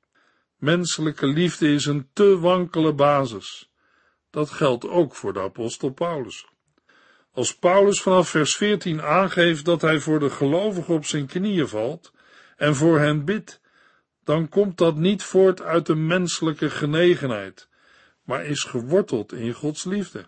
Menselijke 0.63 1.27
liefde 1.27 1.74
is 1.74 1.86
een 1.86 2.08
te 2.13 2.39
wankele 2.39 2.93
basis. 2.93 3.70
Dat 4.29 4.50
geldt 4.50 4.88
ook 4.88 5.15
voor 5.15 5.34
de 5.34 5.39
apostel 5.39 5.89
Paulus. 5.89 6.46
Als 7.32 7.58
Paulus 7.58 8.01
vanaf 8.01 8.29
vers 8.29 8.55
14 8.55 9.01
aangeeft 9.01 9.65
dat 9.65 9.82
hij 9.82 10.00
voor 10.00 10.20
de 10.20 10.29
gelovigen 10.29 10.93
op 10.93 11.05
zijn 11.05 11.25
knieën 11.25 11.67
valt 11.67 12.13
en 12.58 12.75
voor 12.75 13.00
hen 13.00 13.25
bidt, 13.25 13.62
dan 14.24 14.50
komt 14.50 14.77
dat 14.77 14.96
niet 14.96 15.24
voort 15.24 15.62
uit 15.62 15.88
een 15.88 16.08
menselijke 16.08 16.70
genegenheid, 16.70 17.67
maar 18.24 18.46
is 18.46 18.63
geworteld 18.63 19.34
in 19.34 19.53
Gods 19.53 19.84
liefde. 19.84 20.27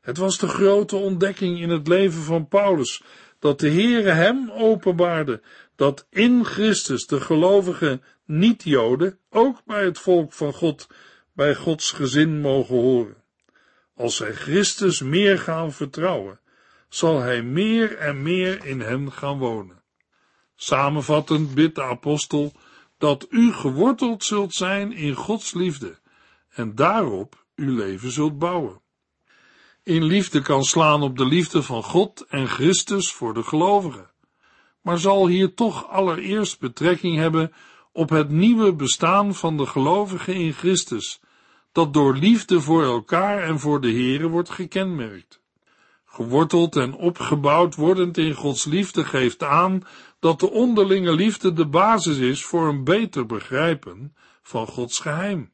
Het 0.00 0.16
was 0.16 0.38
de 0.38 0.48
grote 0.48 0.96
ontdekking 0.96 1.60
in 1.60 1.70
het 1.70 1.88
leven 1.88 2.22
van 2.22 2.48
Paulus, 2.48 3.02
dat 3.38 3.60
de 3.60 3.70
Heere 3.70 4.10
hem 4.10 4.50
openbaarde, 4.50 5.42
dat 5.76 6.06
in 6.10 6.44
Christus 6.44 7.06
de 7.06 7.20
gelovige 7.20 8.00
niet-Joden 8.24 9.18
ook 9.30 9.64
bij 9.64 9.84
het 9.84 9.98
volk 9.98 10.32
van 10.32 10.52
God, 10.52 10.86
bij 11.32 11.54
Gods 11.54 11.90
gezin 11.90 12.40
mogen 12.40 12.74
horen. 12.74 13.16
Als 13.94 14.16
zij 14.16 14.32
Christus 14.32 15.00
meer 15.00 15.38
gaan 15.38 15.72
vertrouwen, 15.72 16.40
zal 16.88 17.20
hij 17.20 17.42
meer 17.42 17.96
en 17.96 18.22
meer 18.22 18.64
in 18.64 18.80
hen 18.80 19.12
gaan 19.12 19.38
wonen. 19.38 19.82
Samenvattend 20.54 21.54
bidt 21.54 21.74
de 21.74 21.82
apostel 21.82 22.52
dat 22.98 23.26
u 23.30 23.52
geworteld 23.52 24.24
zult 24.24 24.54
zijn 24.54 24.92
in 24.92 25.14
Gods 25.14 25.54
liefde 25.54 25.98
en 26.48 26.74
daarop 26.74 27.44
uw 27.56 27.76
leven 27.76 28.10
zult 28.10 28.38
bouwen. 28.38 28.80
In 29.82 30.04
liefde 30.04 30.42
kan 30.42 30.62
slaan 30.62 31.02
op 31.02 31.16
de 31.16 31.26
liefde 31.26 31.62
van 31.62 31.82
God 31.82 32.26
en 32.28 32.48
Christus 32.48 33.12
voor 33.12 33.34
de 33.34 33.42
gelovigen, 33.42 34.10
maar 34.82 34.98
zal 34.98 35.26
hier 35.26 35.54
toch 35.54 35.88
allereerst 35.88 36.60
betrekking 36.60 37.16
hebben 37.16 37.52
op 37.92 38.08
het 38.08 38.30
nieuwe 38.30 38.74
bestaan 38.74 39.34
van 39.34 39.56
de 39.56 39.66
gelovigen 39.66 40.34
in 40.34 40.52
Christus, 40.52 41.20
dat 41.72 41.92
door 41.92 42.16
liefde 42.16 42.60
voor 42.60 42.84
elkaar 42.84 43.42
en 43.42 43.58
voor 43.58 43.80
de 43.80 43.92
Here 43.92 44.28
wordt 44.28 44.50
gekenmerkt. 44.50 45.40
Geworteld 46.04 46.76
en 46.76 46.94
opgebouwd 46.94 47.74
wordend 47.74 48.18
in 48.18 48.34
Gods 48.34 48.64
liefde 48.64 49.04
geeft 49.04 49.42
aan 49.42 49.82
dat 50.18 50.40
de 50.40 50.50
onderlinge 50.50 51.14
liefde 51.14 51.52
de 51.52 51.66
basis 51.66 52.18
is 52.18 52.44
voor 52.44 52.68
een 52.68 52.84
beter 52.84 53.26
begrijpen 53.26 54.16
van 54.42 54.66
Gods 54.66 54.98
geheim. 54.98 55.52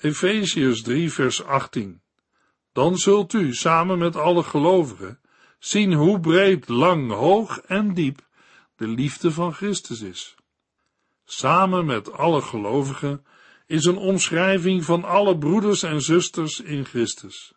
Efeziërs 0.00 0.82
3 0.82 1.12
vers 1.12 1.44
18 1.44 2.00
Dan 2.72 2.96
zult 2.96 3.32
u 3.32 3.54
samen 3.54 3.98
met 3.98 4.16
alle 4.16 4.42
gelovigen 4.42 5.20
zien 5.58 5.92
hoe 5.92 6.20
breed, 6.20 6.68
lang, 6.68 7.10
hoog 7.12 7.60
en 7.60 7.94
diep 7.94 8.25
de 8.76 8.88
liefde 8.88 9.32
van 9.32 9.54
Christus 9.54 10.00
is. 10.00 10.34
Samen 11.24 11.86
met 11.86 12.12
alle 12.12 12.42
gelovigen 12.42 13.24
is 13.66 13.84
een 13.84 13.96
omschrijving 13.96 14.84
van 14.84 15.04
alle 15.04 15.38
broeders 15.38 15.82
en 15.82 16.02
zusters 16.02 16.60
in 16.60 16.84
Christus. 16.84 17.54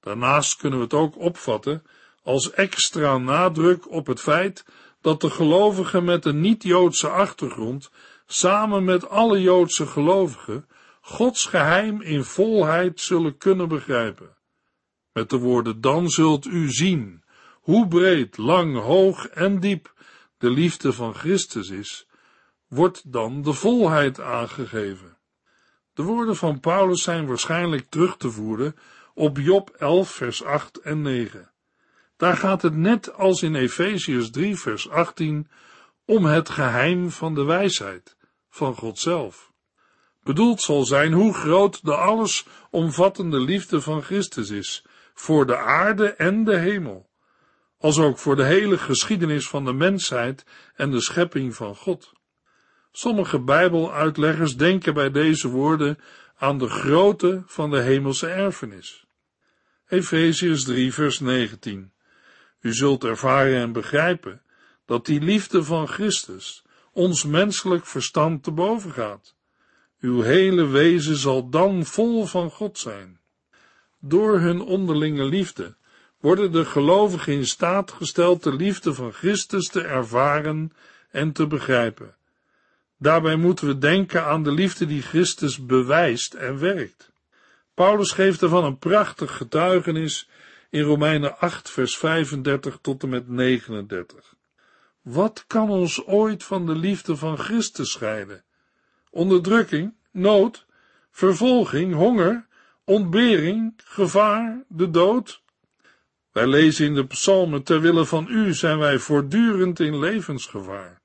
Daarnaast 0.00 0.56
kunnen 0.56 0.78
we 0.78 0.84
het 0.84 0.94
ook 0.94 1.18
opvatten 1.18 1.82
als 2.22 2.50
extra 2.50 3.18
nadruk 3.18 3.90
op 3.90 4.06
het 4.06 4.20
feit 4.20 4.64
dat 5.00 5.20
de 5.20 5.30
gelovigen 5.30 6.04
met 6.04 6.24
een 6.24 6.40
niet-Joodse 6.40 7.08
achtergrond 7.08 7.90
samen 8.26 8.84
met 8.84 9.08
alle 9.08 9.40
Joodse 9.40 9.86
gelovigen 9.86 10.66
Gods 11.00 11.46
geheim 11.46 12.02
in 12.02 12.24
volheid 12.24 13.00
zullen 13.00 13.38
kunnen 13.38 13.68
begrijpen. 13.68 14.36
Met 15.12 15.30
de 15.30 15.38
woorden 15.38 15.80
dan 15.80 16.08
zult 16.08 16.46
u 16.46 16.70
zien 16.70 17.22
hoe 17.60 17.88
breed, 17.88 18.36
lang, 18.36 18.78
hoog 18.78 19.26
en 19.26 19.60
diep 19.60 19.92
de 20.42 20.50
liefde 20.50 20.92
van 20.92 21.14
Christus 21.14 21.68
is, 21.68 22.06
wordt 22.68 23.12
dan 23.12 23.42
de 23.42 23.52
volheid 23.52 24.20
aangegeven. 24.20 25.16
De 25.94 26.02
woorden 26.02 26.36
van 26.36 26.60
Paulus 26.60 27.02
zijn 27.02 27.26
waarschijnlijk 27.26 27.90
terug 27.90 28.16
te 28.16 28.30
voeren 28.30 28.76
op 29.14 29.38
Job 29.38 29.70
11 29.70 30.10
vers 30.10 30.44
8 30.44 30.76
en 30.76 31.02
9. 31.02 31.50
Daar 32.16 32.36
gaat 32.36 32.62
het 32.62 32.76
net 32.76 33.14
als 33.14 33.42
in 33.42 33.54
Efeziërs 33.54 34.30
3 34.30 34.56
vers 34.56 34.88
18 34.88 35.48
om 36.04 36.24
het 36.24 36.48
geheim 36.48 37.10
van 37.10 37.34
de 37.34 37.44
wijsheid 37.44 38.16
van 38.48 38.74
God 38.74 38.98
zelf. 38.98 39.52
Bedoeld 40.22 40.60
zal 40.60 40.84
zijn 40.84 41.12
hoe 41.12 41.34
groot 41.34 41.84
de 41.84 41.96
alles 41.96 42.46
omvattende 42.70 43.40
liefde 43.40 43.80
van 43.80 44.02
Christus 44.02 44.50
is 44.50 44.84
voor 45.14 45.46
de 45.46 45.56
aarde 45.56 46.08
en 46.08 46.44
de 46.44 46.56
hemel, 46.56 47.10
als 47.82 47.98
ook 47.98 48.18
voor 48.18 48.36
de 48.36 48.44
hele 48.44 48.78
geschiedenis 48.78 49.48
van 49.48 49.64
de 49.64 49.72
mensheid 49.72 50.44
en 50.74 50.90
de 50.90 51.00
schepping 51.00 51.54
van 51.54 51.76
God. 51.76 52.12
Sommige 52.92 53.40
Bijbeluitleggers 53.40 54.56
denken 54.56 54.94
bij 54.94 55.10
deze 55.10 55.48
woorden 55.48 55.98
aan 56.36 56.58
de 56.58 56.68
grootte 56.68 57.42
van 57.46 57.70
de 57.70 57.80
hemelse 57.80 58.26
erfenis. 58.26 59.06
Efeziërs 59.88 60.64
3 60.64 60.92
vers 60.92 61.20
19 61.20 61.92
U 62.60 62.74
zult 62.74 63.04
ervaren 63.04 63.60
en 63.60 63.72
begrijpen 63.72 64.42
dat 64.86 65.06
die 65.06 65.20
liefde 65.20 65.64
van 65.64 65.88
Christus 65.88 66.64
ons 66.92 67.24
menselijk 67.24 67.86
verstand 67.86 68.42
te 68.42 68.50
boven 68.50 68.92
gaat. 68.92 69.34
Uw 70.00 70.20
hele 70.20 70.66
wezen 70.66 71.16
zal 71.16 71.48
dan 71.48 71.84
vol 71.84 72.26
van 72.26 72.50
God 72.50 72.78
zijn. 72.78 73.20
Door 73.98 74.38
hun 74.38 74.60
onderlinge 74.60 75.24
liefde 75.24 75.76
worden 76.22 76.52
de 76.52 76.64
gelovigen 76.64 77.32
in 77.32 77.46
staat 77.46 77.92
gesteld 77.92 78.42
de 78.42 78.54
liefde 78.54 78.94
van 78.94 79.12
Christus 79.12 79.68
te 79.68 79.82
ervaren 79.82 80.72
en 81.10 81.32
te 81.32 81.46
begrijpen. 81.46 82.14
Daarbij 82.96 83.36
moeten 83.36 83.66
we 83.66 83.78
denken 83.78 84.24
aan 84.24 84.42
de 84.42 84.52
liefde 84.52 84.86
die 84.86 85.02
Christus 85.02 85.66
bewijst 85.66 86.34
en 86.34 86.58
werkt. 86.58 87.12
Paulus 87.74 88.10
geeft 88.10 88.42
ervan 88.42 88.64
een 88.64 88.78
prachtig 88.78 89.36
getuigenis 89.36 90.28
in 90.70 90.82
Romeinen 90.82 91.38
8, 91.38 91.70
vers 91.70 91.96
35 91.96 92.78
tot 92.82 93.02
en 93.02 93.08
met 93.08 93.28
39. 93.28 94.34
Wat 95.00 95.44
kan 95.46 95.70
ons 95.70 96.06
ooit 96.06 96.44
van 96.44 96.66
de 96.66 96.76
liefde 96.76 97.16
van 97.16 97.38
Christus 97.38 97.90
scheiden? 97.90 98.44
Onderdrukking, 99.10 99.94
nood, 100.10 100.66
vervolging, 101.10 101.94
honger, 101.94 102.46
ontbering, 102.84 103.74
gevaar, 103.84 104.64
de 104.68 104.90
dood? 104.90 105.41
Wij 106.32 106.46
lezen 106.46 106.86
in 106.86 106.94
de 106.94 107.06
psalmen, 107.06 107.62
ter 107.62 107.80
wille 107.80 108.04
van 108.04 108.26
u 108.28 108.54
zijn 108.54 108.78
wij 108.78 108.98
voortdurend 108.98 109.80
in 109.80 109.98
levensgevaar. 109.98 111.00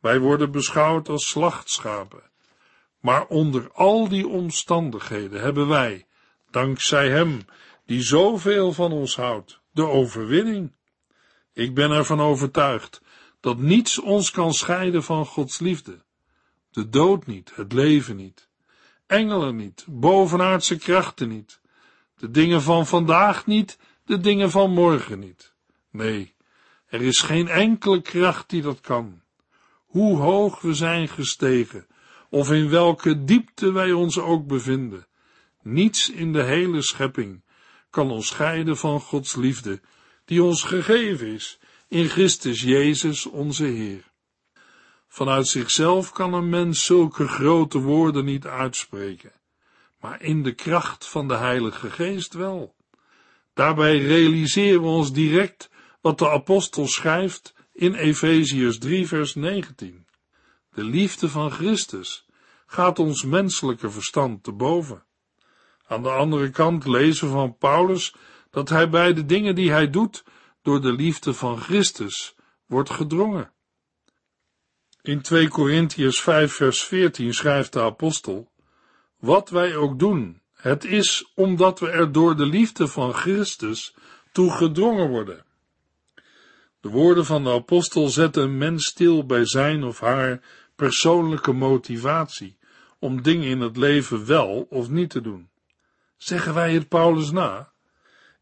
Wij 0.00 0.18
worden 0.18 0.50
beschouwd 0.50 1.08
als 1.08 1.28
slachtschapen. 1.28 2.22
Maar 3.00 3.26
onder 3.26 3.70
al 3.72 4.08
die 4.08 4.28
omstandigheden 4.28 5.40
hebben 5.40 5.68
wij, 5.68 6.06
dankzij 6.50 7.10
Hem, 7.10 7.44
die 7.84 8.02
zoveel 8.02 8.72
van 8.72 8.92
ons 8.92 9.16
houdt, 9.16 9.60
de 9.70 9.86
overwinning. 9.86 10.72
Ik 11.52 11.74
ben 11.74 11.90
ervan 11.90 12.20
overtuigd 12.20 13.02
dat 13.40 13.58
niets 13.58 14.00
ons 14.00 14.30
kan 14.30 14.54
scheiden 14.54 15.02
van 15.02 15.26
Gods 15.26 15.58
liefde. 15.58 16.04
De 16.70 16.88
dood 16.88 17.26
niet, 17.26 17.52
het 17.54 17.72
leven 17.72 18.16
niet, 18.16 18.48
engelen 19.06 19.56
niet, 19.56 19.84
bovenaardse 19.88 20.78
krachten 20.78 21.28
niet, 21.28 21.60
de 22.16 22.30
dingen 22.30 22.62
van 22.62 22.86
vandaag 22.86 23.46
niet, 23.46 23.78
de 24.06 24.20
dingen 24.20 24.50
van 24.50 24.70
morgen 24.70 25.18
niet. 25.18 25.54
Nee, 25.90 26.34
er 26.86 27.02
is 27.02 27.20
geen 27.20 27.48
enkele 27.48 28.02
kracht 28.02 28.50
die 28.50 28.62
dat 28.62 28.80
kan 28.80 29.20
hoe 29.96 30.18
hoog 30.18 30.60
we 30.60 30.74
zijn 30.74 31.08
gestegen, 31.08 31.86
of 32.30 32.50
in 32.50 32.68
welke 32.68 33.24
diepte 33.24 33.72
wij 33.72 33.92
ons 33.92 34.18
ook 34.18 34.46
bevinden. 34.46 35.06
Niets 35.62 36.10
in 36.10 36.32
de 36.32 36.42
hele 36.42 36.82
schepping 36.82 37.44
kan 37.90 38.10
ons 38.10 38.26
scheiden 38.26 38.76
van 38.76 39.00
Gods 39.00 39.34
liefde, 39.34 39.80
die 40.24 40.42
ons 40.42 40.62
gegeven 40.62 41.26
is 41.26 41.58
in 41.88 42.08
Christus 42.08 42.62
Jezus 42.62 43.26
onze 43.26 43.64
Heer. 43.64 44.12
Vanuit 45.08 45.48
zichzelf 45.48 46.12
kan 46.12 46.34
een 46.34 46.48
mens 46.48 46.84
zulke 46.84 47.28
grote 47.28 47.78
woorden 47.78 48.24
niet 48.24 48.46
uitspreken, 48.46 49.32
maar 50.00 50.22
in 50.22 50.42
de 50.42 50.52
kracht 50.52 51.06
van 51.06 51.28
de 51.28 51.36
Heilige 51.36 51.90
Geest 51.90 52.34
wel. 52.34 52.74
Daarbij 53.56 53.98
realiseren 53.98 54.80
we 54.80 54.86
ons 54.86 55.12
direct 55.12 55.70
wat 56.00 56.18
de 56.18 56.30
apostel 56.30 56.86
schrijft 56.86 57.54
in 57.72 57.94
Efeziërs 57.94 58.78
3 58.78 59.06
vers 59.06 59.34
19. 59.34 60.06
De 60.74 60.84
liefde 60.84 61.28
van 61.28 61.50
Christus 61.50 62.26
gaat 62.66 62.98
ons 62.98 63.24
menselijke 63.24 63.90
verstand 63.90 64.42
te 64.42 64.52
boven. 64.52 65.04
Aan 65.86 66.02
de 66.02 66.10
andere 66.10 66.50
kant 66.50 66.86
lezen 66.86 67.26
we 67.26 67.32
van 67.32 67.56
Paulus 67.56 68.14
dat 68.50 68.68
hij 68.68 68.90
bij 68.90 69.12
de 69.12 69.24
dingen 69.24 69.54
die 69.54 69.70
hij 69.70 69.90
doet 69.90 70.24
door 70.62 70.80
de 70.80 70.92
liefde 70.92 71.34
van 71.34 71.58
Christus 71.58 72.36
wordt 72.66 72.90
gedrongen. 72.90 73.52
In 75.02 75.22
2 75.22 75.48
Korintiërs 75.48 76.20
5 76.20 76.52
vers 76.52 76.84
14 76.84 77.34
schrijft 77.34 77.72
de 77.72 77.80
apostel, 77.80 78.52
wat 79.18 79.50
wij 79.50 79.76
ook 79.76 79.98
doen, 79.98 80.40
het 80.66 80.84
is 80.84 81.32
omdat 81.34 81.80
we 81.80 81.90
er 81.90 82.12
door 82.12 82.36
de 82.36 82.46
liefde 82.46 82.88
van 82.88 83.12
Christus 83.12 83.94
toe 84.32 84.50
gedrongen 84.50 85.08
worden. 85.08 85.44
De 86.80 86.88
woorden 86.88 87.24
van 87.24 87.44
de 87.44 87.50
apostel 87.50 88.08
zetten 88.08 88.42
een 88.42 88.58
mens 88.58 88.86
stil 88.86 89.26
bij 89.26 89.46
zijn 89.46 89.84
of 89.84 90.00
haar 90.00 90.40
persoonlijke 90.76 91.52
motivatie 91.52 92.56
om 92.98 93.22
dingen 93.22 93.48
in 93.48 93.60
het 93.60 93.76
leven 93.76 94.26
wel 94.26 94.66
of 94.70 94.88
niet 94.88 95.10
te 95.10 95.20
doen. 95.20 95.48
Zeggen 96.16 96.54
wij 96.54 96.72
het 96.72 96.88
Paulus 96.88 97.30
na? 97.30 97.72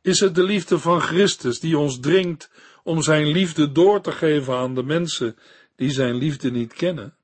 Is 0.03 0.21
het 0.21 0.35
de 0.35 0.43
liefde 0.43 0.79
van 0.79 1.01
Christus 1.01 1.61
die 1.61 1.79
ons 1.79 2.01
dringt 2.01 2.51
om 2.83 3.03
zijn 3.03 3.27
liefde 3.27 3.73
door 3.73 4.01
te 4.01 4.13
geven 4.13 4.55
aan 4.55 4.75
de 4.75 4.83
mensen 4.83 5.37
die 5.77 5.91
zijn 5.91 6.15
liefde 6.15 6.51
niet 6.51 6.73
kennen? 6.73 7.17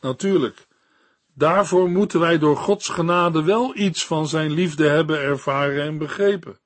Natuurlijk, 0.00 0.66
daarvoor 1.34 1.90
moeten 1.90 2.20
wij 2.20 2.38
door 2.38 2.56
Gods 2.56 2.88
genade 2.88 3.42
wel 3.42 3.76
iets 3.76 4.06
van 4.06 4.28
zijn 4.28 4.50
liefde 4.50 4.88
hebben 4.88 5.20
ervaren 5.20 5.82
en 5.82 5.98
begrepen. 5.98 6.58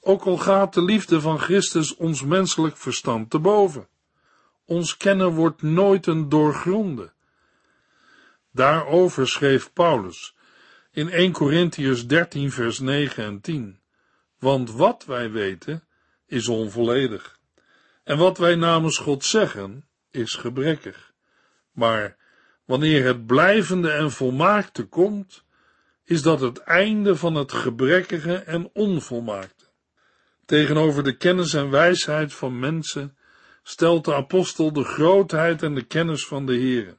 Ook 0.00 0.24
al 0.24 0.38
gaat 0.38 0.74
de 0.74 0.82
liefde 0.82 1.20
van 1.20 1.38
Christus 1.38 1.96
ons 1.96 2.22
menselijk 2.22 2.76
verstand 2.76 3.30
te 3.30 3.38
boven. 3.38 3.88
Ons 4.64 4.96
kennen 4.96 5.30
wordt 5.30 5.62
nooit 5.62 6.06
een 6.06 6.28
doorgronde. 6.28 7.12
Daarover 8.50 9.28
schreef 9.28 9.72
Paulus 9.72 10.34
in 10.90 11.08
1 11.08 11.32
Corinthians 11.32 12.06
13 12.06 12.52
vers 12.52 12.78
9 12.78 13.24
en 13.24 13.40
10. 13.40 13.80
Want 14.38 14.70
wat 14.70 15.04
wij 15.04 15.30
weten 15.30 15.84
is 16.26 16.48
onvolledig. 16.48 17.38
En 18.04 18.18
wat 18.18 18.38
wij 18.38 18.54
namens 18.54 18.98
God 18.98 19.24
zeggen 19.24 19.88
is 20.10 20.34
gebrekkig. 20.34 21.12
Maar 21.72 22.16
wanneer 22.64 23.04
het 23.04 23.26
blijvende 23.26 23.90
en 23.90 24.10
volmaakte 24.10 24.84
komt, 24.84 25.44
is 26.04 26.22
dat 26.22 26.40
het 26.40 26.58
einde 26.58 27.16
van 27.16 27.34
het 27.34 27.52
gebrekkige 27.52 28.34
en 28.34 28.70
onvolmaakte. 28.72 29.64
Tegenover 30.44 31.04
de 31.04 31.16
kennis 31.16 31.54
en 31.54 31.70
wijsheid 31.70 32.34
van 32.34 32.58
mensen 32.58 33.16
stelt 33.62 34.04
de 34.04 34.14
apostel 34.14 34.72
de 34.72 34.84
grootheid 34.84 35.62
en 35.62 35.74
de 35.74 35.84
kennis 35.84 36.26
van 36.26 36.46
de 36.46 36.52
Heere. 36.52 36.96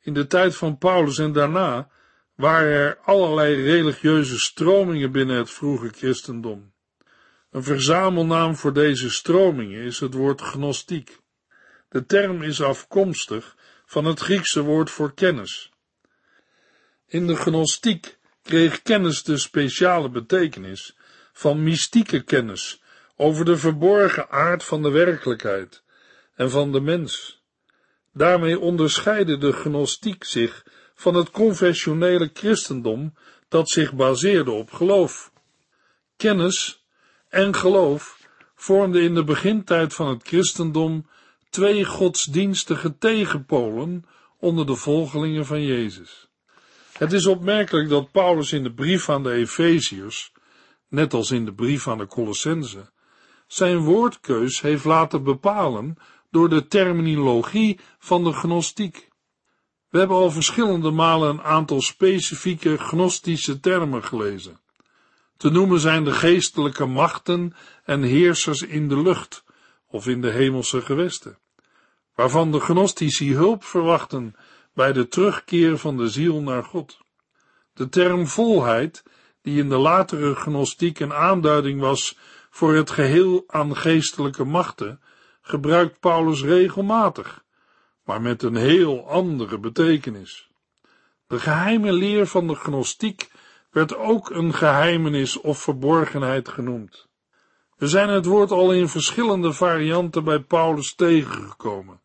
In 0.00 0.14
de 0.14 0.26
tijd 0.26 0.56
van 0.56 0.78
Paulus 0.78 1.18
en 1.18 1.32
daarna 1.32 1.88
waren 2.34 2.72
er 2.72 2.98
allerlei 2.98 3.62
religieuze 3.62 4.38
stromingen 4.38 5.12
binnen 5.12 5.36
het 5.36 5.50
vroege 5.50 5.88
christendom. 5.88 6.72
Een 7.50 7.62
verzamelnaam 7.62 8.56
voor 8.56 8.72
deze 8.72 9.10
stromingen 9.10 9.82
is 9.82 10.00
het 10.00 10.14
woord 10.14 10.40
gnostiek. 10.40 11.18
De 11.88 12.06
term 12.06 12.42
is 12.42 12.62
afkomstig 12.62 13.55
van 13.86 14.04
het 14.04 14.20
Griekse 14.20 14.60
woord 14.62 14.90
voor 14.90 15.14
kennis. 15.14 15.70
In 17.06 17.26
de 17.26 17.36
gnostiek 17.36 18.18
kreeg 18.42 18.82
kennis 18.82 19.22
de 19.22 19.38
speciale 19.38 20.10
betekenis 20.10 20.96
van 21.32 21.62
mystieke 21.62 22.22
kennis 22.22 22.82
over 23.16 23.44
de 23.44 23.56
verborgen 23.56 24.30
aard 24.30 24.64
van 24.64 24.82
de 24.82 24.90
werkelijkheid 24.90 25.82
en 26.34 26.50
van 26.50 26.72
de 26.72 26.80
mens. 26.80 27.42
Daarmee 28.12 28.58
onderscheidde 28.58 29.38
de 29.38 29.52
gnostiek 29.52 30.24
zich 30.24 30.64
van 30.94 31.14
het 31.14 31.30
confessionele 31.30 32.30
christendom 32.32 33.14
dat 33.48 33.68
zich 33.68 33.94
baseerde 33.94 34.50
op 34.50 34.72
geloof. 34.72 35.32
Kennis 36.16 36.84
en 37.28 37.54
geloof 37.54 38.18
vormden 38.54 39.02
in 39.02 39.14
de 39.14 39.24
begintijd 39.24 39.94
van 39.94 40.08
het 40.08 40.22
christendom 40.22 41.06
twee 41.50 41.84
godsdienstige 41.84 42.98
tegenpolen 42.98 44.04
onder 44.38 44.66
de 44.66 44.76
volgelingen 44.76 45.46
van 45.46 45.62
Jezus. 45.62 46.28
Het 46.92 47.12
is 47.12 47.26
opmerkelijk 47.26 47.88
dat 47.88 48.10
Paulus 48.10 48.52
in 48.52 48.62
de 48.62 48.72
brief 48.72 49.08
aan 49.08 49.22
de 49.22 49.32
Efeziërs, 49.32 50.32
net 50.88 51.14
als 51.14 51.30
in 51.30 51.44
de 51.44 51.54
brief 51.54 51.88
aan 51.88 51.98
de 51.98 52.06
Colossense, 52.06 52.90
zijn 53.46 53.78
woordkeus 53.78 54.60
heeft 54.60 54.84
laten 54.84 55.22
bepalen 55.22 55.96
door 56.30 56.48
de 56.48 56.66
terminologie 56.66 57.80
van 57.98 58.24
de 58.24 58.32
gnostiek. 58.32 59.08
We 59.88 59.98
hebben 59.98 60.16
al 60.16 60.30
verschillende 60.30 60.90
malen 60.90 61.28
een 61.28 61.42
aantal 61.42 61.80
specifieke 61.80 62.78
gnostische 62.78 63.60
termen 63.60 64.04
gelezen. 64.04 64.60
Te 65.36 65.50
noemen 65.50 65.80
zijn 65.80 66.04
de 66.04 66.12
geestelijke 66.12 66.86
machten 66.86 67.54
en 67.84 68.02
heersers 68.02 68.62
in 68.62 68.88
de 68.88 69.02
lucht 69.02 69.44
of 69.96 70.06
in 70.06 70.20
de 70.20 70.30
hemelse 70.30 70.80
gewesten, 70.80 71.38
waarvan 72.14 72.52
de 72.52 72.60
gnostici 72.60 73.34
hulp 73.34 73.64
verwachten 73.64 74.34
bij 74.74 74.92
de 74.92 75.08
terugkeer 75.08 75.78
van 75.78 75.96
de 75.96 76.08
ziel 76.08 76.42
naar 76.42 76.64
God. 76.64 76.98
De 77.72 77.88
term 77.88 78.26
volheid, 78.26 79.02
die 79.42 79.58
in 79.58 79.68
de 79.68 79.76
latere 79.76 80.34
gnostiek 80.34 81.00
een 81.00 81.12
aanduiding 81.12 81.80
was 81.80 82.18
voor 82.50 82.74
het 82.74 82.90
geheel 82.90 83.44
aan 83.46 83.76
geestelijke 83.76 84.44
machten, 84.44 85.00
gebruikt 85.40 86.00
Paulus 86.00 86.42
regelmatig 86.42 87.44
maar 88.06 88.22
met 88.22 88.42
een 88.42 88.56
heel 88.56 89.08
andere 89.08 89.58
betekenis. 89.58 90.50
De 91.26 91.38
geheime 91.38 91.92
leer 91.92 92.26
van 92.26 92.46
de 92.46 92.54
gnostiek 92.54 93.30
werd 93.70 93.96
ook 93.96 94.30
een 94.30 94.54
geheimenis 94.54 95.40
of 95.40 95.58
verborgenheid 95.58 96.48
genoemd. 96.48 97.08
We 97.76 97.86
zijn 97.86 98.08
het 98.08 98.24
woord 98.24 98.50
al 98.50 98.72
in 98.72 98.88
verschillende 98.88 99.52
varianten 99.52 100.24
bij 100.24 100.40
Paulus 100.40 100.94
tegengekomen. 100.94 102.00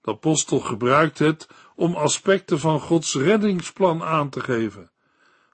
De 0.00 0.10
apostel 0.10 0.58
gebruikt 0.58 1.18
het 1.18 1.48
om 1.74 1.94
aspecten 1.94 2.58
van 2.58 2.80
Gods 2.80 3.14
reddingsplan 3.14 4.02
aan 4.02 4.30
te 4.30 4.40
geven. 4.40 4.90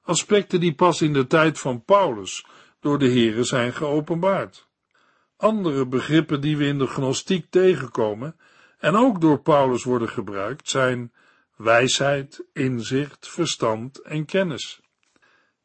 Aspecten 0.03 0.61
die 0.61 0.75
pas 0.75 1.03
in 1.03 1.13
de 1.13 1.27
tijd 1.27 1.59
van 1.59 1.85
Paulus 1.85 2.47
door 2.81 2.99
de 2.99 3.11
Here 3.11 3.45
zijn 3.45 3.73
geopenbaard. 3.73 4.69
Andere 5.37 5.87
begrippen 5.87 6.41
die 6.41 6.57
we 6.57 6.65
in 6.65 6.79
de 6.79 6.87
gnostiek 6.87 7.51
tegenkomen 7.51 8.37
en 8.79 8.97
ook 8.97 9.21
door 9.21 9.41
Paulus 9.41 9.85
worden 9.85 10.09
gebruikt, 10.09 10.69
zijn 10.69 11.13
wijsheid, 11.57 12.45
inzicht, 12.53 13.29
verstand 13.29 14.03
en 14.03 14.25
kennis. 14.25 14.81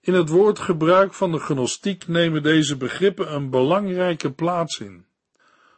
In 0.04 0.14
het 0.14 0.30
woordgebruik 0.30 1.14
van 1.14 1.32
de 1.32 1.40
gnostiek 1.40 2.08
nemen 2.08 2.44
deze 2.44 2.78
begrippen 2.78 3.34
een 3.34 3.50
belangrijke 3.50 4.32
plaats 4.32 4.80
in. 4.80 5.06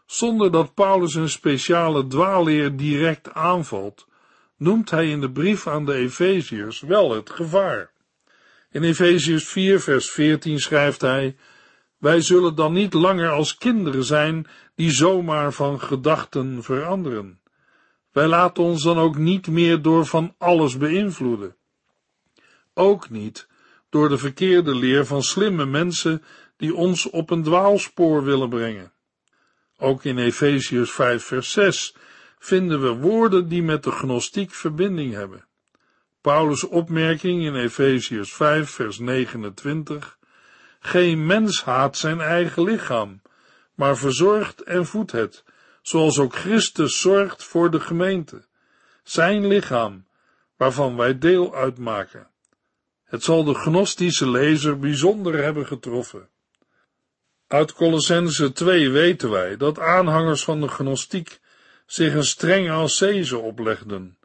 Zonder 0.05 0.51
dat 0.51 0.73
Paulus 0.73 1.13
een 1.13 1.29
speciale 1.29 2.07
dwaalleer 2.07 2.75
direct 2.75 3.33
aanvalt, 3.33 4.07
noemt 4.57 4.89
hij 4.89 5.09
in 5.09 5.21
de 5.21 5.31
brief 5.31 5.67
aan 5.67 5.85
de 5.85 5.93
Efeziërs 5.93 6.81
wel 6.81 7.11
het 7.11 7.29
gevaar. 7.29 7.91
In 8.71 8.83
Efeziërs 8.83 9.47
4 9.47 9.79
vers 9.79 10.11
14 10.11 10.59
schrijft 10.59 11.01
hij, 11.01 11.35
wij 11.97 12.21
zullen 12.21 12.55
dan 12.55 12.73
niet 12.73 12.93
langer 12.93 13.29
als 13.29 13.57
kinderen 13.57 14.03
zijn 14.03 14.47
die 14.75 14.91
zomaar 14.91 15.53
van 15.53 15.81
gedachten 15.81 16.63
veranderen. 16.63 17.39
Wij 18.11 18.27
laten 18.27 18.63
ons 18.63 18.83
dan 18.83 18.97
ook 18.97 19.17
niet 19.17 19.47
meer 19.47 19.81
door 19.81 20.05
van 20.05 20.35
alles 20.38 20.77
beïnvloeden. 20.77 21.55
Ook 22.73 23.09
niet 23.09 23.47
door 23.95 24.10
de 24.10 24.17
verkeerde 24.17 24.75
leer 24.75 25.05
van 25.05 25.23
slimme 25.23 25.65
mensen 25.65 26.23
die 26.58 26.75
ons 26.75 27.10
op 27.10 27.29
een 27.29 27.43
dwaalspoor 27.43 28.23
willen 28.23 28.49
brengen. 28.49 28.91
Ook 29.77 30.03
in 30.03 30.17
Efeziërs 30.17 30.91
5 30.91 31.23
vers 31.23 31.51
6 31.51 31.95
vinden 32.39 32.81
we 32.81 32.89
woorden 32.89 33.47
die 33.47 33.63
met 33.63 33.84
de 33.84 33.91
gnostiek 33.91 34.51
verbinding 34.51 35.13
hebben. 35.13 35.45
Paulus' 36.21 36.67
opmerking 36.67 37.43
in 37.43 37.55
Efeziërs 37.55 38.34
5 38.34 38.69
vers 38.69 38.99
29 38.99 40.17
geen 40.79 41.25
mens 41.25 41.63
haat 41.63 41.97
zijn 41.97 42.21
eigen 42.21 42.63
lichaam, 42.63 43.21
maar 43.75 43.97
verzorgt 43.97 44.62
en 44.62 44.86
voedt 44.86 45.12
het, 45.12 45.43
zoals 45.81 46.19
ook 46.19 46.36
Christus 46.36 47.01
zorgt 47.01 47.43
voor 47.43 47.71
de 47.71 47.79
gemeente, 47.79 48.45
zijn 49.03 49.47
lichaam, 49.47 50.05
waarvan 50.58 50.95
wij 50.95 51.17
deel 51.17 51.55
uitmaken. 51.55 52.34
Het 53.15 53.23
zal 53.23 53.43
de 53.43 53.54
gnostische 53.54 54.30
lezer 54.30 54.80
bijzonder 54.80 55.43
hebben 55.43 55.65
getroffen. 55.65 56.30
Uit 57.47 57.73
Colossense 57.73 58.51
2 58.51 58.89
weten 58.89 59.30
wij 59.30 59.58
dat 59.58 59.80
aanhangers 59.80 60.43
van 60.43 60.62
de 60.62 60.67
gnostiek 60.67 61.39
zich 61.86 62.13
een 62.13 62.23
strenge 62.23 62.71
ascese 62.71 63.38
oplegden, 63.38 64.17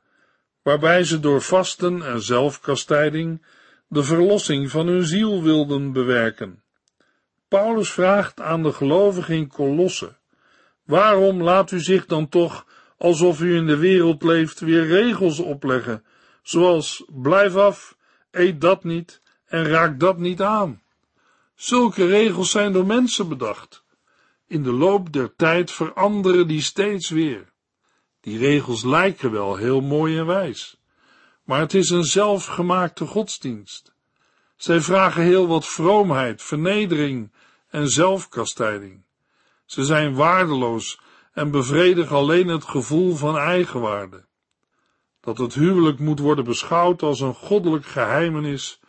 waarbij 0.62 1.04
ze 1.04 1.20
door 1.20 1.42
vasten 1.42 2.02
en 2.02 2.22
zelfkastijding 2.22 3.46
de 3.88 4.02
verlossing 4.02 4.70
van 4.70 4.86
hun 4.86 5.04
ziel 5.04 5.42
wilden 5.42 5.92
bewerken. 5.92 6.62
Paulus 7.48 7.90
vraagt 7.90 8.40
aan 8.40 8.62
de 8.62 8.72
gelovigen 8.72 9.34
in 9.34 9.48
Colosse, 9.48 10.16
waarom 10.84 11.42
laat 11.42 11.70
u 11.70 11.80
zich 11.80 12.06
dan 12.06 12.28
toch, 12.28 12.66
alsof 12.98 13.40
u 13.40 13.56
in 13.56 13.66
de 13.66 13.76
wereld 13.76 14.22
leeft, 14.22 14.60
weer 14.60 14.86
regels 14.86 15.38
opleggen, 15.38 16.04
zoals 16.42 17.04
blijf 17.08 17.56
af, 17.56 17.98
eet 18.30 18.60
dat 18.60 18.84
niet 18.84 19.20
en 19.46 19.64
raak 19.64 20.00
dat 20.00 20.18
niet 20.18 20.42
aan. 20.42 20.82
Zulke 21.54 22.06
regels 22.06 22.50
zijn 22.50 22.72
door 22.72 22.86
mensen 22.86 23.28
bedacht. 23.28 23.84
In 24.46 24.62
de 24.62 24.72
loop 24.72 25.12
der 25.12 25.36
tijd 25.36 25.70
veranderen 25.70 26.46
die 26.46 26.62
steeds 26.62 27.08
weer. 27.08 27.52
Die 28.20 28.38
regels 28.38 28.84
lijken 28.84 29.30
wel 29.30 29.56
heel 29.56 29.80
mooi 29.80 30.18
en 30.18 30.26
wijs, 30.26 30.80
maar 31.44 31.60
het 31.60 31.74
is 31.74 31.90
een 31.90 32.04
zelfgemaakte 32.04 33.06
godsdienst. 33.06 33.92
Zij 34.56 34.80
vragen 34.80 35.22
heel 35.22 35.46
wat 35.46 35.66
vroomheid, 35.66 36.42
vernedering 36.42 37.32
en 37.68 37.88
zelfkastijding. 37.88 39.02
Ze 39.64 39.84
zijn 39.84 40.14
waardeloos 40.14 41.00
en 41.32 41.50
bevredigen 41.50 42.16
alleen 42.16 42.48
het 42.48 42.64
gevoel 42.64 43.14
van 43.16 43.38
eigenwaarde. 43.38 44.24
Dat 45.20 45.38
het 45.38 45.54
huwelijk 45.54 45.98
moet 45.98 46.18
worden 46.18 46.44
beschouwd 46.44 47.02
als 47.02 47.20
een 47.20 47.34
goddelijk 47.34 47.86
geheimenis, 47.86 48.80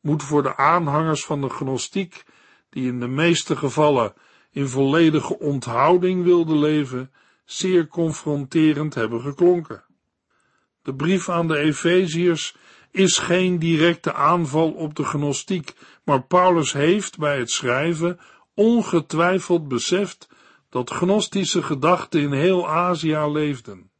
moet 0.00 0.22
voor 0.22 0.42
de 0.42 0.56
aanhangers 0.56 1.24
van 1.24 1.40
de 1.40 1.48
gnostiek, 1.48 2.24
die 2.70 2.86
in 2.86 3.00
de 3.00 3.08
meeste 3.08 3.56
gevallen 3.56 4.14
in 4.50 4.68
volledige 4.68 5.38
onthouding 5.38 6.24
wilden 6.24 6.58
leven, 6.58 7.12
zeer 7.44 7.86
confronterend 7.86 8.94
hebben 8.94 9.20
geklonken. 9.20 9.84
De 10.82 10.94
brief 10.94 11.28
aan 11.28 11.48
de 11.48 11.58
Efeziërs 11.58 12.56
is 12.90 13.18
geen 13.18 13.58
directe 13.58 14.12
aanval 14.12 14.72
op 14.72 14.94
de 14.94 15.04
gnostiek, 15.04 15.72
maar 16.04 16.22
Paulus 16.22 16.72
heeft 16.72 17.18
bij 17.18 17.38
het 17.38 17.50
schrijven 17.50 18.18
ongetwijfeld 18.54 19.68
beseft 19.68 20.28
dat 20.70 20.90
gnostische 20.90 21.62
gedachten 21.62 22.20
in 22.20 22.32
heel 22.32 22.68
Azië 22.68 23.16
leefden. 23.16 23.90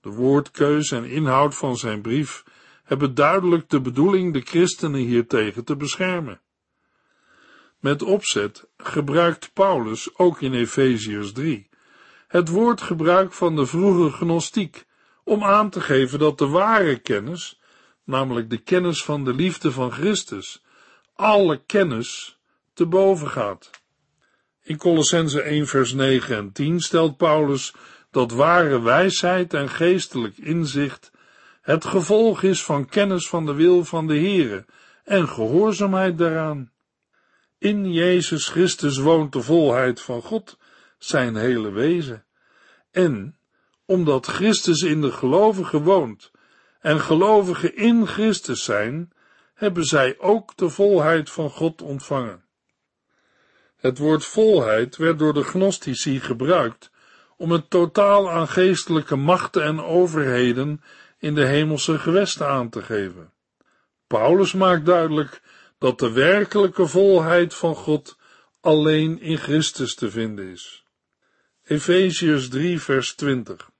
De 0.00 0.10
woordkeus 0.10 0.90
en 0.90 1.04
inhoud 1.04 1.54
van 1.54 1.76
zijn 1.76 2.00
brief 2.00 2.44
hebben 2.84 3.14
duidelijk 3.14 3.68
de 3.68 3.80
bedoeling 3.80 4.32
de 4.32 4.40
christenen 4.40 5.00
hiertegen 5.00 5.64
te 5.64 5.76
beschermen. 5.76 6.40
Met 7.80 8.02
opzet 8.02 8.68
gebruikt 8.76 9.50
Paulus 9.52 10.18
ook 10.18 10.40
in 10.40 10.54
Efeziërs 10.54 11.32
3 11.32 11.68
het 12.28 12.48
woordgebruik 12.48 13.32
van 13.32 13.56
de 13.56 13.66
vroege 13.66 14.16
gnostiek 14.16 14.86
om 15.24 15.44
aan 15.44 15.70
te 15.70 15.80
geven 15.80 16.18
dat 16.18 16.38
de 16.38 16.46
ware 16.46 16.98
kennis, 16.98 17.60
namelijk 18.04 18.50
de 18.50 18.58
kennis 18.58 19.04
van 19.04 19.24
de 19.24 19.34
liefde 19.34 19.72
van 19.72 19.92
Christus, 19.92 20.62
alle 21.14 21.62
kennis 21.66 22.38
te 22.74 22.86
boven 22.86 23.28
gaat. 23.28 23.70
In 24.62 24.76
Colossense 24.76 25.40
1 25.40 25.66
vers 25.66 25.92
9 25.92 26.36
en 26.36 26.52
10 26.52 26.80
stelt 26.80 27.16
Paulus 27.16 27.74
dat 28.10 28.32
ware 28.32 28.82
wijsheid 28.82 29.54
en 29.54 29.68
geestelijk 29.68 30.38
inzicht 30.38 31.10
het 31.68 31.84
gevolg 31.84 32.42
is 32.42 32.64
van 32.64 32.86
kennis 32.86 33.28
van 33.28 33.46
de 33.46 33.54
wil 33.54 33.84
van 33.84 34.06
de 34.06 34.18
Heere 34.18 34.64
en 35.04 35.28
gehoorzaamheid 35.28 36.18
daaraan. 36.18 36.72
In 37.58 37.92
Jezus 37.92 38.48
Christus 38.48 38.98
woont 38.98 39.32
de 39.32 39.42
volheid 39.42 40.00
van 40.00 40.22
God, 40.22 40.58
zijn 40.98 41.36
hele 41.36 41.70
wezen. 41.70 42.24
En, 42.90 43.38
omdat 43.84 44.26
Christus 44.26 44.82
in 44.82 45.00
de 45.00 45.12
gelovigen 45.12 45.82
woont 45.82 46.30
en 46.80 47.00
gelovigen 47.00 47.76
in 47.76 48.06
Christus 48.06 48.64
zijn, 48.64 49.12
hebben 49.54 49.84
zij 49.84 50.18
ook 50.18 50.56
de 50.56 50.68
volheid 50.68 51.30
van 51.30 51.50
God 51.50 51.82
ontvangen. 51.82 52.44
Het 53.76 53.98
woord 53.98 54.24
volheid 54.24 54.96
werd 54.96 55.18
door 55.18 55.34
de 55.34 55.44
gnostici 55.44 56.20
gebruikt 56.20 56.90
om 57.38 57.50
het 57.50 57.70
totaal 57.70 58.30
aan 58.30 58.48
geestelijke 58.48 59.16
machten 59.16 59.62
en 59.62 59.80
overheden 59.80 60.82
in 61.18 61.34
de 61.34 61.44
hemelse 61.44 61.98
gewesten 61.98 62.48
aan 62.48 62.68
te 62.68 62.82
geven. 62.82 63.32
Paulus 64.06 64.52
maakt 64.52 64.86
duidelijk 64.86 65.42
dat 65.78 65.98
de 65.98 66.12
werkelijke 66.12 66.86
volheid 66.86 67.54
van 67.54 67.74
God 67.74 68.18
alleen 68.60 69.20
in 69.20 69.38
Christus 69.38 69.94
te 69.94 70.10
vinden 70.10 70.48
is. 70.48 70.84
Efeziërs 71.64 72.48
3 72.48 72.80
vers 72.80 73.14
20 73.14 73.70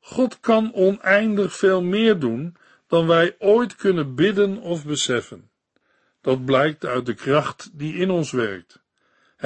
God 0.00 0.40
kan 0.40 0.74
oneindig 0.74 1.56
veel 1.56 1.82
meer 1.82 2.18
doen 2.18 2.56
dan 2.86 3.06
wij 3.06 3.36
ooit 3.38 3.76
kunnen 3.76 4.14
bidden 4.14 4.58
of 4.58 4.84
beseffen. 4.84 5.50
Dat 6.20 6.44
blijkt 6.44 6.84
uit 6.84 7.06
de 7.06 7.14
kracht 7.14 7.70
die 7.72 7.94
in 7.94 8.10
ons 8.10 8.30
werkt. 8.30 8.84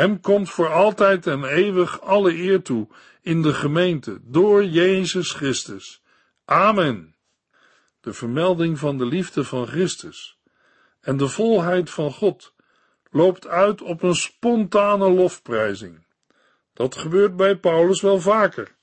Hem 0.00 0.20
komt 0.20 0.50
voor 0.50 0.72
altijd 0.72 1.26
en 1.26 1.44
eeuwig 1.44 2.00
alle 2.00 2.34
eer 2.34 2.62
toe 2.62 2.88
in 3.22 3.42
de 3.42 3.54
gemeente 3.54 4.18
door 4.22 4.64
Jezus 4.64 5.32
Christus. 5.32 6.02
Amen. 6.44 7.14
De 8.00 8.12
vermelding 8.12 8.78
van 8.78 8.98
de 8.98 9.04
liefde 9.04 9.44
van 9.44 9.66
Christus 9.66 10.38
en 11.00 11.16
de 11.16 11.28
volheid 11.28 11.90
van 11.90 12.12
God 12.12 12.54
loopt 13.10 13.46
uit 13.46 13.82
op 13.82 14.02
een 14.02 14.14
spontane 14.14 15.10
lofprijzing. 15.10 16.06
Dat 16.72 16.96
gebeurt 16.96 17.36
bij 17.36 17.56
Paulus 17.56 18.00
wel 18.00 18.20
vaker, 18.20 18.74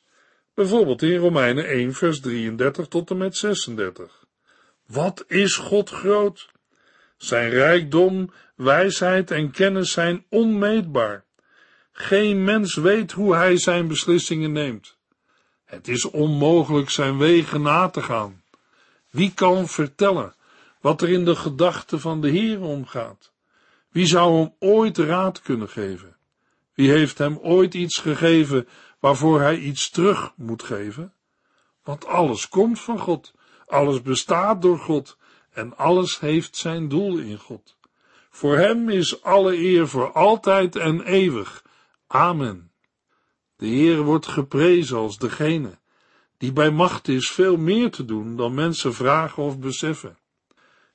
bijvoorbeeld 0.53 1.01
in 1.01 1.17
Romeinen 1.17 1.67
1 1.67 1.93
vers 1.93 2.19
33 2.19 2.87
tot 2.87 3.09
en 3.09 3.17
met 3.17 3.37
36. 3.37 4.25
Wat 4.85 5.23
is 5.27 5.55
God 5.55 5.89
groot? 5.89 6.49
Zijn 7.17 7.49
rijkdom, 7.49 8.31
wijsheid 8.57 9.31
en 9.31 9.51
kennis 9.51 9.91
zijn 9.91 10.25
onmeetbaar. 10.29 11.25
Geen 11.91 12.43
mens 12.43 12.75
weet 12.75 13.11
hoe 13.11 13.35
hij 13.35 13.57
zijn 13.57 13.87
beslissingen 13.87 14.51
neemt. 14.51 14.97
Het 15.65 15.87
is 15.87 16.05
onmogelijk 16.05 16.89
zijn 16.89 17.17
wegen 17.17 17.61
na 17.61 17.89
te 17.89 18.01
gaan. 18.01 18.43
Wie 19.09 19.33
kan 19.33 19.67
vertellen 19.67 20.35
wat 20.81 21.01
er 21.01 21.09
in 21.09 21.25
de 21.25 21.35
gedachten 21.35 21.99
van 21.99 22.21
de 22.21 22.29
Heer 22.29 22.61
omgaat? 22.61 23.31
Wie 23.89 24.05
zou 24.05 24.37
hem 24.39 24.53
ooit 24.59 24.97
raad 24.97 25.41
kunnen 25.41 25.69
geven? 25.69 26.15
Wie 26.73 26.89
heeft 26.89 27.17
hem 27.17 27.37
ooit 27.37 27.73
iets 27.73 27.97
gegeven 27.97 28.67
waarvoor 28.99 29.41
hij 29.41 29.57
iets 29.57 29.89
terug 29.89 30.33
moet 30.35 30.63
geven? 30.63 31.13
Want 31.83 32.05
alles 32.05 32.49
komt 32.49 32.79
van 32.79 32.99
God, 32.99 33.33
alles 33.67 34.01
bestaat 34.01 34.61
door 34.61 34.79
God 34.79 35.17
en 35.51 35.77
alles 35.77 36.19
heeft 36.19 36.55
zijn 36.55 36.87
doel 36.87 37.17
in 37.17 37.37
God. 37.37 37.77
Voor 38.37 38.57
hem 38.57 38.89
is 38.89 39.23
alle 39.23 39.57
eer 39.57 39.87
voor 39.87 40.11
altijd 40.11 40.75
en 40.75 41.01
eeuwig. 41.01 41.63
Amen. 42.07 42.71
De 43.55 43.65
Heer 43.65 44.01
wordt 44.01 44.27
geprezen 44.27 44.97
als 44.97 45.17
degene 45.17 45.77
die 46.37 46.53
bij 46.53 46.71
macht 46.71 47.07
is 47.07 47.31
veel 47.31 47.57
meer 47.57 47.91
te 47.91 48.05
doen 48.05 48.35
dan 48.35 48.53
mensen 48.53 48.93
vragen 48.93 49.43
of 49.43 49.59
beseffen. 49.59 50.17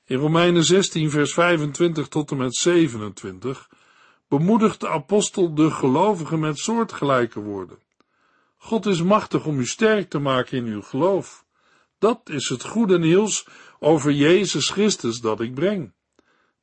In 0.05 0.17
Romeinen 0.17 0.65
16 0.65 1.11
vers 1.11 1.35
25 1.35 2.09
tot 2.09 2.31
en 2.31 2.37
met 2.37 2.55
27 2.55 3.71
bemoedigt 4.29 4.81
de 4.81 4.89
apostel 4.89 5.55
de 5.55 5.71
gelovigen 5.71 6.41
met 6.41 6.59
soortgelijke 6.59 7.41
woorden. 7.41 7.79
God 8.57 8.87
is 8.87 9.03
machtig 9.03 9.47
om 9.47 9.59
u 9.59 9.67
sterk 9.67 10.11
te 10.11 10.19
maken 10.19 10.57
in 10.57 10.65
uw 10.65 10.83
geloof. 10.83 11.45
Dat 11.99 12.21
is 12.25 12.49
het 12.49 12.65
goede 12.65 12.99
nieuws 12.99 13.47
over 13.79 14.13
Jezus 14.13 14.71
Christus 14.71 15.21
dat 15.21 15.41
ik 15.41 15.55
breng. 15.55 15.93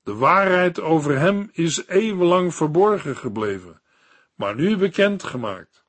De 0.04 0.14
waarheid 0.16 0.80
over 0.80 1.20
hem 1.20 1.50
is 1.52 1.88
eeuwenlang 1.88 2.56
verborgen 2.56 3.16
gebleven, 3.16 3.82
maar 4.36 4.56
nu 4.56 4.78
bekend 4.78 5.24
gemaakt. 5.24 5.86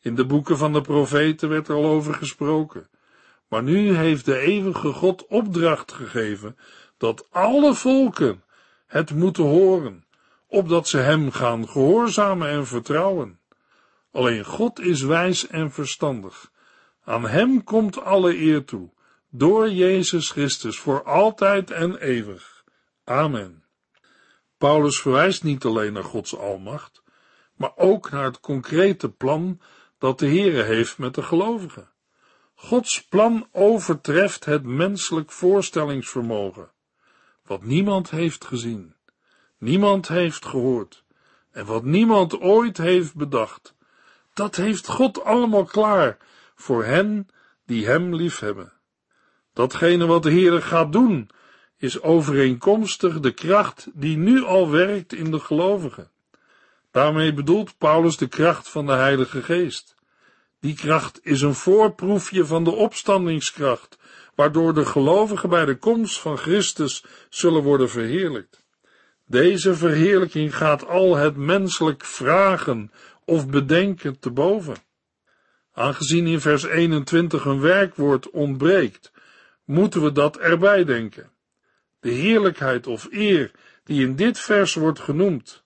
In 0.00 0.14
de 0.14 0.26
boeken 0.26 0.58
van 0.58 0.72
de 0.72 0.80
profeten 0.80 1.48
werd 1.48 1.68
er 1.68 1.74
al 1.74 1.84
over 1.84 2.14
gesproken. 2.14 2.88
Maar 3.48 3.62
nu 3.62 3.94
heeft 3.94 4.24
de 4.24 4.38
eeuwige 4.38 4.92
God 4.92 5.26
opdracht 5.26 5.92
gegeven 5.92 6.56
dat 6.96 7.28
alle 7.30 7.74
volken 7.74 8.44
het 8.86 9.14
moeten 9.14 9.44
horen, 9.44 10.06
opdat 10.46 10.88
ze 10.88 10.98
hem 10.98 11.30
gaan 11.30 11.68
gehoorzamen 11.68 12.48
en 12.48 12.66
vertrouwen. 12.66 13.40
Alleen 14.12 14.44
God 14.44 14.80
is 14.80 15.02
wijs 15.02 15.46
en 15.46 15.72
verstandig. 15.72 16.50
Aan 17.04 17.26
hem 17.26 17.64
komt 17.64 18.00
alle 18.00 18.36
eer 18.36 18.64
toe, 18.64 18.90
door 19.30 19.70
Jezus 19.70 20.30
Christus 20.30 20.78
voor 20.78 21.02
altijd 21.02 21.70
en 21.70 21.96
eeuwig. 21.96 22.57
Amen. 23.08 23.64
Paulus 24.58 25.00
verwijst 25.00 25.42
niet 25.42 25.64
alleen 25.64 25.92
naar 25.92 26.04
Gods 26.04 26.36
almacht, 26.36 27.02
maar 27.54 27.72
ook 27.76 28.10
naar 28.10 28.24
het 28.24 28.40
concrete 28.40 29.08
plan 29.10 29.60
dat 29.98 30.18
de 30.18 30.26
Heere 30.26 30.62
heeft 30.62 30.98
met 30.98 31.14
de 31.14 31.22
gelovigen. 31.22 31.88
Gods 32.54 33.04
plan 33.04 33.48
overtreft 33.52 34.44
het 34.44 34.64
menselijk 34.64 35.30
voorstellingsvermogen. 35.30 36.70
Wat 37.44 37.62
niemand 37.62 38.10
heeft 38.10 38.44
gezien, 38.44 38.94
niemand 39.58 40.08
heeft 40.08 40.44
gehoord 40.46 41.04
en 41.50 41.66
wat 41.66 41.84
niemand 41.84 42.40
ooit 42.40 42.76
heeft 42.76 43.14
bedacht, 43.14 43.74
dat 44.34 44.56
heeft 44.56 44.86
God 44.86 45.24
allemaal 45.24 45.64
klaar 45.64 46.16
voor 46.54 46.84
hen 46.84 47.28
die 47.66 47.86
Hem 47.86 48.14
liefhebben. 48.14 48.72
Datgene 49.52 50.06
wat 50.06 50.22
de 50.22 50.30
Heere 50.30 50.60
gaat 50.60 50.92
doen, 50.92 51.30
is 51.78 52.00
overeenkomstig 52.00 53.20
de 53.20 53.32
kracht 53.32 53.86
die 53.94 54.16
nu 54.16 54.44
al 54.44 54.70
werkt 54.70 55.12
in 55.12 55.30
de 55.30 55.40
gelovigen. 55.40 56.10
Daarmee 56.90 57.32
bedoelt 57.32 57.78
Paulus 57.78 58.16
de 58.16 58.28
kracht 58.28 58.68
van 58.68 58.86
de 58.86 58.92
Heilige 58.92 59.42
Geest. 59.42 59.94
Die 60.60 60.74
kracht 60.74 61.20
is 61.22 61.40
een 61.40 61.54
voorproefje 61.54 62.46
van 62.46 62.64
de 62.64 62.70
opstandingskracht, 62.70 63.98
waardoor 64.34 64.74
de 64.74 64.84
gelovigen 64.84 65.48
bij 65.48 65.64
de 65.64 65.76
komst 65.76 66.20
van 66.20 66.38
Christus 66.38 67.04
zullen 67.28 67.62
worden 67.62 67.90
verheerlijkt. 67.90 68.64
Deze 69.26 69.74
verheerlijking 69.74 70.56
gaat 70.56 70.86
al 70.86 71.16
het 71.16 71.36
menselijk 71.36 72.04
vragen 72.04 72.92
of 73.24 73.48
bedenken 73.48 74.18
te 74.18 74.30
boven. 74.30 74.76
Aangezien 75.72 76.26
in 76.26 76.40
vers 76.40 76.62
21 76.62 77.44
een 77.44 77.60
werkwoord 77.60 78.30
ontbreekt, 78.30 79.12
moeten 79.64 80.02
we 80.02 80.12
dat 80.12 80.38
erbij 80.38 80.84
denken. 80.84 81.30
De 82.00 82.10
heerlijkheid 82.10 82.86
of 82.86 83.08
eer 83.10 83.50
die 83.84 84.06
in 84.06 84.16
dit 84.16 84.38
vers 84.38 84.74
wordt 84.74 85.00
genoemd, 85.00 85.64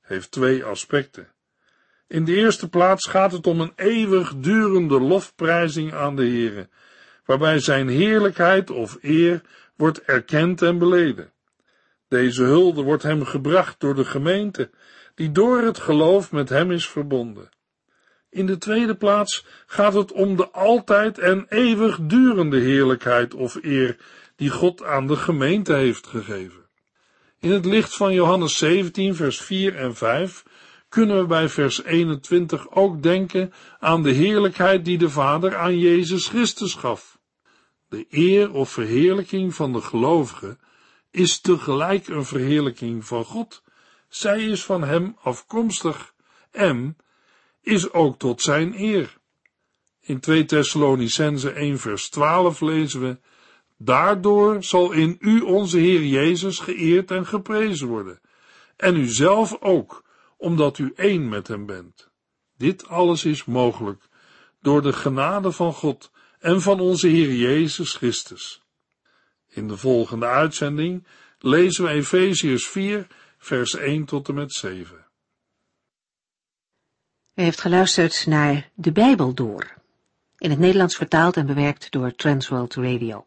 heeft 0.00 0.30
twee 0.30 0.64
aspecten. 0.64 1.28
In 2.06 2.24
de 2.24 2.34
eerste 2.34 2.68
plaats 2.68 3.06
gaat 3.06 3.32
het 3.32 3.46
om 3.46 3.60
een 3.60 3.72
eeuwigdurende 3.76 5.00
lofprijzing 5.00 5.94
aan 5.94 6.16
de 6.16 6.22
Heere, 6.22 6.68
waarbij 7.24 7.58
zijn 7.58 7.88
heerlijkheid 7.88 8.70
of 8.70 8.98
eer 9.00 9.42
wordt 9.76 10.02
erkend 10.02 10.62
en 10.62 10.78
beleden. 10.78 11.32
Deze 12.08 12.42
hulde 12.42 12.82
wordt 12.82 13.02
hem 13.02 13.24
gebracht 13.24 13.80
door 13.80 13.94
de 13.94 14.04
gemeente, 14.04 14.70
die 15.14 15.32
door 15.32 15.60
het 15.60 15.78
geloof 15.78 16.32
met 16.32 16.48
hem 16.48 16.70
is 16.70 16.88
verbonden. 16.88 17.48
In 18.30 18.46
de 18.46 18.58
tweede 18.58 18.94
plaats 18.94 19.46
gaat 19.66 19.94
het 19.94 20.12
om 20.12 20.36
de 20.36 20.50
altijd 20.50 21.18
en 21.18 21.46
eeuwigdurende 21.48 22.58
heerlijkheid 22.58 23.34
of 23.34 23.58
eer 23.62 23.96
die 24.36 24.50
God 24.50 24.82
aan 24.82 25.06
de 25.06 25.16
gemeente 25.16 25.74
heeft 25.74 26.06
gegeven. 26.06 26.68
In 27.38 27.50
het 27.50 27.64
licht 27.64 27.96
van 27.96 28.14
Johannes 28.14 28.56
17, 28.56 29.14
vers 29.14 29.40
4 29.40 29.76
en 29.76 29.96
5 29.96 30.44
kunnen 30.88 31.18
we 31.18 31.26
bij 31.26 31.48
vers 31.48 31.84
21 31.84 32.70
ook 32.70 33.02
denken 33.02 33.52
aan 33.78 34.02
de 34.02 34.10
heerlijkheid 34.10 34.84
die 34.84 34.98
de 34.98 35.10
Vader 35.10 35.56
aan 35.56 35.78
Jezus 35.78 36.28
Christus 36.28 36.74
gaf. 36.74 37.18
De 37.88 38.06
eer 38.10 38.52
of 38.52 38.70
verheerlijking 38.70 39.54
van 39.54 39.72
de 39.72 39.80
gelovigen 39.80 40.58
is 41.10 41.40
tegelijk 41.40 42.08
een 42.08 42.24
verheerlijking 42.24 43.06
van 43.06 43.24
God. 43.24 43.62
Zij 44.08 44.44
is 44.44 44.64
van 44.64 44.82
hem 44.82 45.16
afkomstig 45.22 46.14
en 46.50 46.96
is 47.60 47.92
ook 47.92 48.18
tot 48.18 48.42
zijn 48.42 48.80
eer. 48.80 49.16
In 50.00 50.20
2 50.20 50.44
Thessalonicense 50.44 51.50
1 51.50 51.78
vers 51.78 52.08
12 52.08 52.60
lezen 52.60 53.00
we, 53.00 53.18
Daardoor 53.76 54.62
zal 54.62 54.92
in 54.92 55.16
u 55.20 55.40
onze 55.40 55.78
Heer 55.78 56.04
Jezus 56.04 56.58
geëerd 56.58 57.10
en 57.10 57.26
geprezen 57.26 57.88
worden, 57.88 58.20
en 58.76 58.96
u 58.96 59.06
zelf 59.06 59.60
ook, 59.60 60.04
omdat 60.36 60.78
u 60.78 60.92
één 60.96 61.28
met 61.28 61.48
hem 61.48 61.66
bent. 61.66 62.10
Dit 62.56 62.88
alles 62.88 63.24
is 63.24 63.44
mogelijk 63.44 64.02
door 64.60 64.82
de 64.82 64.92
genade 64.92 65.52
van 65.52 65.72
God 65.72 66.10
en 66.38 66.60
van 66.60 66.80
onze 66.80 67.08
Heer 67.08 67.32
Jezus 67.32 67.94
Christus. 67.94 68.62
In 69.48 69.68
de 69.68 69.76
volgende 69.76 70.26
uitzending 70.26 71.06
lezen 71.38 71.84
we 71.84 71.90
Efeziërs 71.90 72.68
4, 72.68 73.06
vers 73.38 73.74
1 73.74 74.04
tot 74.04 74.28
en 74.28 74.34
met 74.34 74.52
7. 74.52 75.06
U 77.34 77.42
heeft 77.42 77.60
geluisterd 77.60 78.26
naar 78.26 78.70
De 78.74 78.92
Bijbel 78.92 79.34
Door, 79.34 79.74
in 80.38 80.50
het 80.50 80.58
Nederlands 80.58 80.96
vertaald 80.96 81.36
en 81.36 81.46
bewerkt 81.46 81.92
door 81.92 82.14
Transworld 82.14 82.74
Radio. 82.74 83.26